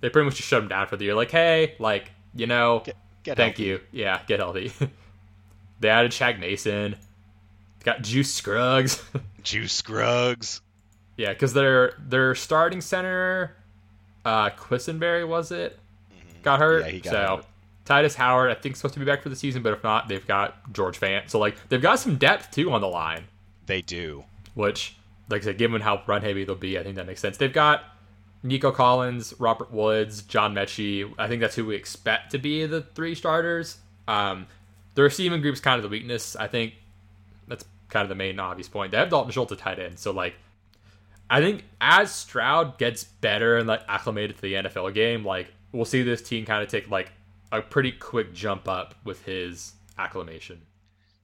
they 0.02 0.10
pretty 0.10 0.26
much 0.26 0.36
just 0.36 0.48
shut 0.48 0.62
him 0.62 0.68
down 0.68 0.86
for 0.86 0.98
the 0.98 1.04
year. 1.06 1.14
Like, 1.14 1.30
hey, 1.30 1.74
like 1.78 2.10
you 2.34 2.46
know, 2.46 2.82
Get, 2.84 2.96
get 3.22 3.36
thank 3.38 3.56
healthy. 3.56 3.68
you. 3.70 3.80
Yeah, 3.92 4.20
get 4.26 4.38
healthy. 4.40 4.70
they 5.80 5.88
added 5.88 6.12
Shaq 6.12 6.38
Mason. 6.38 6.96
Got 7.84 8.02
Juice 8.02 8.32
Scruggs. 8.32 9.02
Juice 9.42 9.72
Scruggs. 9.72 10.60
Yeah, 11.16 11.32
because 11.32 11.52
their 11.54 11.94
their 11.98 12.34
starting 12.34 12.80
center, 12.80 13.56
uh, 14.24 14.50
Quessenberry 14.50 15.26
was 15.26 15.50
it, 15.50 15.78
got 16.42 16.58
hurt. 16.58 16.84
Yeah, 16.84 16.90
he 16.92 17.00
got 17.00 17.10
so 17.10 17.36
hurt. 17.36 17.46
Tytus 17.84 18.14
Howard, 18.14 18.50
I 18.50 18.54
think, 18.54 18.76
supposed 18.76 18.94
to 18.94 19.00
be 19.00 19.06
back 19.06 19.22
for 19.22 19.28
the 19.28 19.34
season, 19.36 19.62
but 19.62 19.72
if 19.72 19.82
not, 19.82 20.06
they've 20.08 20.24
got 20.26 20.72
George 20.72 20.98
Fant. 21.00 21.28
So 21.30 21.38
like 21.40 21.56
they've 21.68 21.82
got 21.82 21.98
some 21.98 22.16
depth 22.16 22.52
too 22.52 22.70
on 22.72 22.80
the 22.80 22.86
line, 22.88 23.24
They 23.66 23.82
do. 23.82 24.24
which, 24.54 24.94
like 25.28 25.42
I 25.42 25.44
said, 25.46 25.58
given 25.58 25.80
how 25.80 26.02
run 26.06 26.22
heavy 26.22 26.44
they'll 26.44 26.54
be, 26.54 26.78
I 26.78 26.84
think 26.84 26.94
that 26.96 27.06
makes 27.06 27.20
sense. 27.20 27.36
They've 27.36 27.52
got 27.52 27.82
Nico 28.42 28.72
Collins, 28.72 29.34
Robert 29.38 29.70
Woods, 29.72 30.22
John 30.22 30.54
Metchie. 30.54 31.12
I 31.18 31.28
think 31.28 31.40
that's 31.40 31.54
who 31.54 31.66
we 31.66 31.76
expect 31.76 32.32
to 32.32 32.38
be 32.38 32.66
the 32.66 32.82
three 32.82 33.14
starters. 33.14 33.78
Um, 34.08 34.46
the 34.94 35.02
receiving 35.02 35.40
group's 35.40 35.60
kind 35.60 35.76
of 35.76 35.82
the 35.82 35.88
weakness. 35.88 36.34
I 36.36 36.48
think 36.48 36.74
that's 37.48 37.64
kind 37.88 38.02
of 38.02 38.08
the 38.08 38.14
main 38.14 38.38
obvious 38.40 38.68
point. 38.68 38.90
They 38.92 38.98
have 38.98 39.10
Dalton 39.10 39.30
Schultz 39.32 39.52
at 39.52 39.58
tight 39.58 39.78
end, 39.78 39.98
so 39.98 40.10
like 40.10 40.34
I 41.30 41.40
think 41.40 41.64
as 41.80 42.12
Stroud 42.12 42.78
gets 42.78 43.04
better 43.04 43.56
and 43.58 43.66
like 43.68 43.82
acclimated 43.88 44.36
to 44.36 44.42
the 44.42 44.54
NFL 44.54 44.92
game, 44.92 45.24
like 45.24 45.52
we'll 45.72 45.84
see 45.84 46.02
this 46.02 46.20
team 46.20 46.44
kind 46.44 46.62
of 46.62 46.68
take 46.68 46.90
like 46.90 47.10
a 47.52 47.62
pretty 47.62 47.92
quick 47.92 48.32
jump 48.34 48.68
up 48.68 48.94
with 49.04 49.24
his 49.24 49.72
acclimation. 49.98 50.60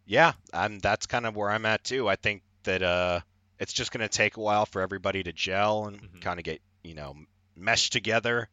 Yeah, 0.06 0.32
and 0.54 0.80
that's 0.80 1.06
kind 1.06 1.26
of 1.26 1.36
where 1.36 1.50
I'm 1.50 1.66
at 1.66 1.84
too. 1.84 2.08
I 2.08 2.16
think 2.16 2.42
that 2.62 2.82
uh, 2.82 3.20
it's 3.58 3.72
just 3.72 3.92
going 3.92 4.00
to 4.00 4.08
take 4.08 4.36
a 4.36 4.40
while 4.40 4.64
for 4.64 4.80
everybody 4.80 5.22
to 5.22 5.32
gel 5.32 5.86
and 5.86 6.00
Mhm. 6.00 6.22
kind 6.22 6.38
of 6.40 6.44
get 6.44 6.62
you 6.88 6.94
know 6.94 7.14
mesh 7.54 7.90
together. 7.90 8.48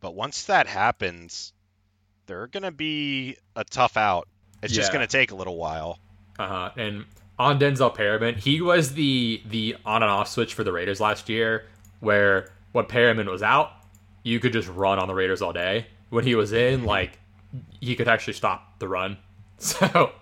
But 0.00 0.14
once 0.14 0.44
that 0.44 0.66
happens, 0.66 1.52
they're 2.26 2.46
going 2.46 2.62
to 2.62 2.70
be 2.70 3.36
a 3.56 3.64
tough 3.64 3.96
out. 3.96 4.28
It's 4.62 4.72
just 4.74 4.92
going 4.92 5.06
to 5.06 5.10
take 5.10 5.30
a 5.30 5.34
little 5.34 5.56
while. 5.56 5.98
Uh 6.38 6.46
huh. 6.46 6.70
And 6.76 7.04
on 7.38 7.58
Denzel 7.58 7.94
Perryman, 7.94 8.34
he 8.34 8.60
was 8.60 8.92
the 8.92 9.42
the 9.46 9.76
on 9.84 10.02
and 10.02 10.10
off 10.10 10.28
switch 10.28 10.54
for 10.54 10.62
the 10.62 10.72
Raiders 10.72 11.00
last 11.00 11.28
year, 11.28 11.66
where 12.00 12.52
when 12.72 12.84
Perryman 12.84 13.28
was 13.28 13.42
out, 13.42 13.72
you 14.22 14.38
could 14.40 14.52
just 14.52 14.68
run 14.68 14.98
on 14.98 15.08
the 15.08 15.14
Raiders 15.14 15.40
all 15.42 15.52
day. 15.52 15.86
When 16.10 16.24
he 16.24 16.34
was 16.34 16.52
in, 16.52 16.84
like 16.84 17.18
he 17.80 17.96
could 17.96 18.08
actually 18.08 18.34
stop 18.34 18.78
the 18.78 18.88
run. 18.88 19.16
So 19.62 20.12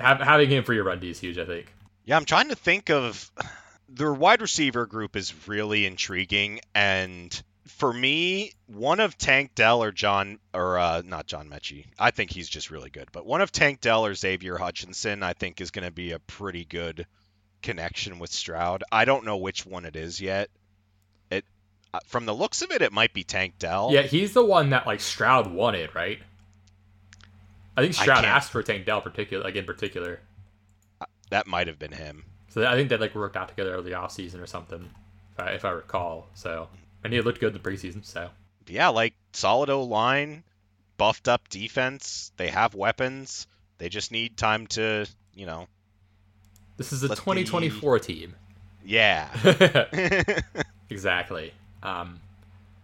having 0.00 0.50
him 0.50 0.64
for 0.64 0.74
your 0.74 0.82
run 0.82 0.98
D 0.98 1.08
is 1.08 1.20
huge, 1.20 1.38
I 1.38 1.44
think. 1.44 1.72
Yeah, 2.06 2.16
I'm 2.16 2.24
trying 2.24 2.48
to 2.48 2.56
think 2.56 2.90
of 2.90 3.30
their 3.94 4.12
wide 4.12 4.40
receiver 4.40 4.86
group 4.86 5.16
is 5.16 5.32
really 5.46 5.86
intriguing, 5.86 6.60
and 6.74 7.42
for 7.66 7.92
me, 7.92 8.52
one 8.66 9.00
of 9.00 9.16
Tank 9.16 9.54
Dell 9.54 9.82
or 9.82 9.92
John 9.92 10.38
or 10.52 10.78
uh, 10.78 11.02
not 11.04 11.26
John 11.26 11.48
Metchie, 11.48 11.86
I 11.98 12.10
think 12.10 12.30
he's 12.30 12.48
just 12.48 12.70
really 12.70 12.90
good. 12.90 13.08
But 13.12 13.24
one 13.24 13.40
of 13.40 13.52
Tank 13.52 13.80
Dell 13.80 14.04
or 14.04 14.14
Xavier 14.14 14.58
Hutchinson, 14.58 15.22
I 15.22 15.32
think, 15.32 15.60
is 15.60 15.70
going 15.70 15.86
to 15.86 15.92
be 15.92 16.12
a 16.12 16.18
pretty 16.18 16.64
good 16.64 17.06
connection 17.62 18.18
with 18.18 18.30
Stroud. 18.32 18.84
I 18.92 19.04
don't 19.04 19.24
know 19.24 19.38
which 19.38 19.64
one 19.64 19.84
it 19.84 19.96
is 19.96 20.20
yet. 20.20 20.50
It 21.30 21.44
uh, 21.92 22.00
from 22.06 22.26
the 22.26 22.34
looks 22.34 22.62
of 22.62 22.70
it, 22.70 22.82
it 22.82 22.92
might 22.92 23.14
be 23.14 23.24
Tank 23.24 23.54
Dell. 23.58 23.90
Yeah, 23.92 24.02
he's 24.02 24.32
the 24.34 24.44
one 24.44 24.70
that 24.70 24.86
like 24.86 25.00
Stroud 25.00 25.52
wanted, 25.52 25.94
right? 25.94 26.18
I 27.76 27.82
think 27.82 27.94
Stroud 27.94 28.16
can't- 28.16 28.26
asked 28.26 28.50
for 28.52 28.62
Tank 28.62 28.86
Dell 28.86 29.00
particular, 29.00 29.42
like 29.42 29.56
in 29.56 29.64
particular. 29.64 30.20
that 31.30 31.46
might 31.46 31.66
have 31.66 31.78
been 31.78 31.92
him. 31.92 32.24
So 32.54 32.64
I 32.64 32.76
think 32.76 32.88
they 32.88 32.96
like 32.96 33.16
worked 33.16 33.36
out 33.36 33.48
together 33.48 33.74
early 33.74 33.94
off 33.94 34.12
season 34.12 34.40
or 34.40 34.46
something, 34.46 34.88
if 35.32 35.40
I, 35.40 35.50
if 35.54 35.64
I 35.64 35.70
recall. 35.70 36.28
So 36.34 36.68
and 37.02 37.12
he 37.12 37.20
looked 37.20 37.40
good 37.40 37.48
in 37.56 37.60
the 37.60 37.68
preseason. 37.68 38.04
So 38.04 38.30
yeah, 38.68 38.88
like 38.90 39.14
solid 39.32 39.70
O 39.70 39.82
line, 39.82 40.44
buffed 40.96 41.26
up 41.26 41.48
defense. 41.48 42.30
They 42.36 42.46
have 42.50 42.76
weapons. 42.76 43.48
They 43.78 43.88
just 43.88 44.12
need 44.12 44.36
time 44.36 44.68
to, 44.68 45.04
you 45.34 45.46
know, 45.46 45.66
this 46.76 46.92
is 46.92 47.02
a 47.02 47.08
Let 47.08 47.16
the- 47.18 47.22
2024 47.24 47.98
team. 47.98 48.36
yeah. 48.84 49.28
exactly. 50.90 51.52
Um, 51.82 52.20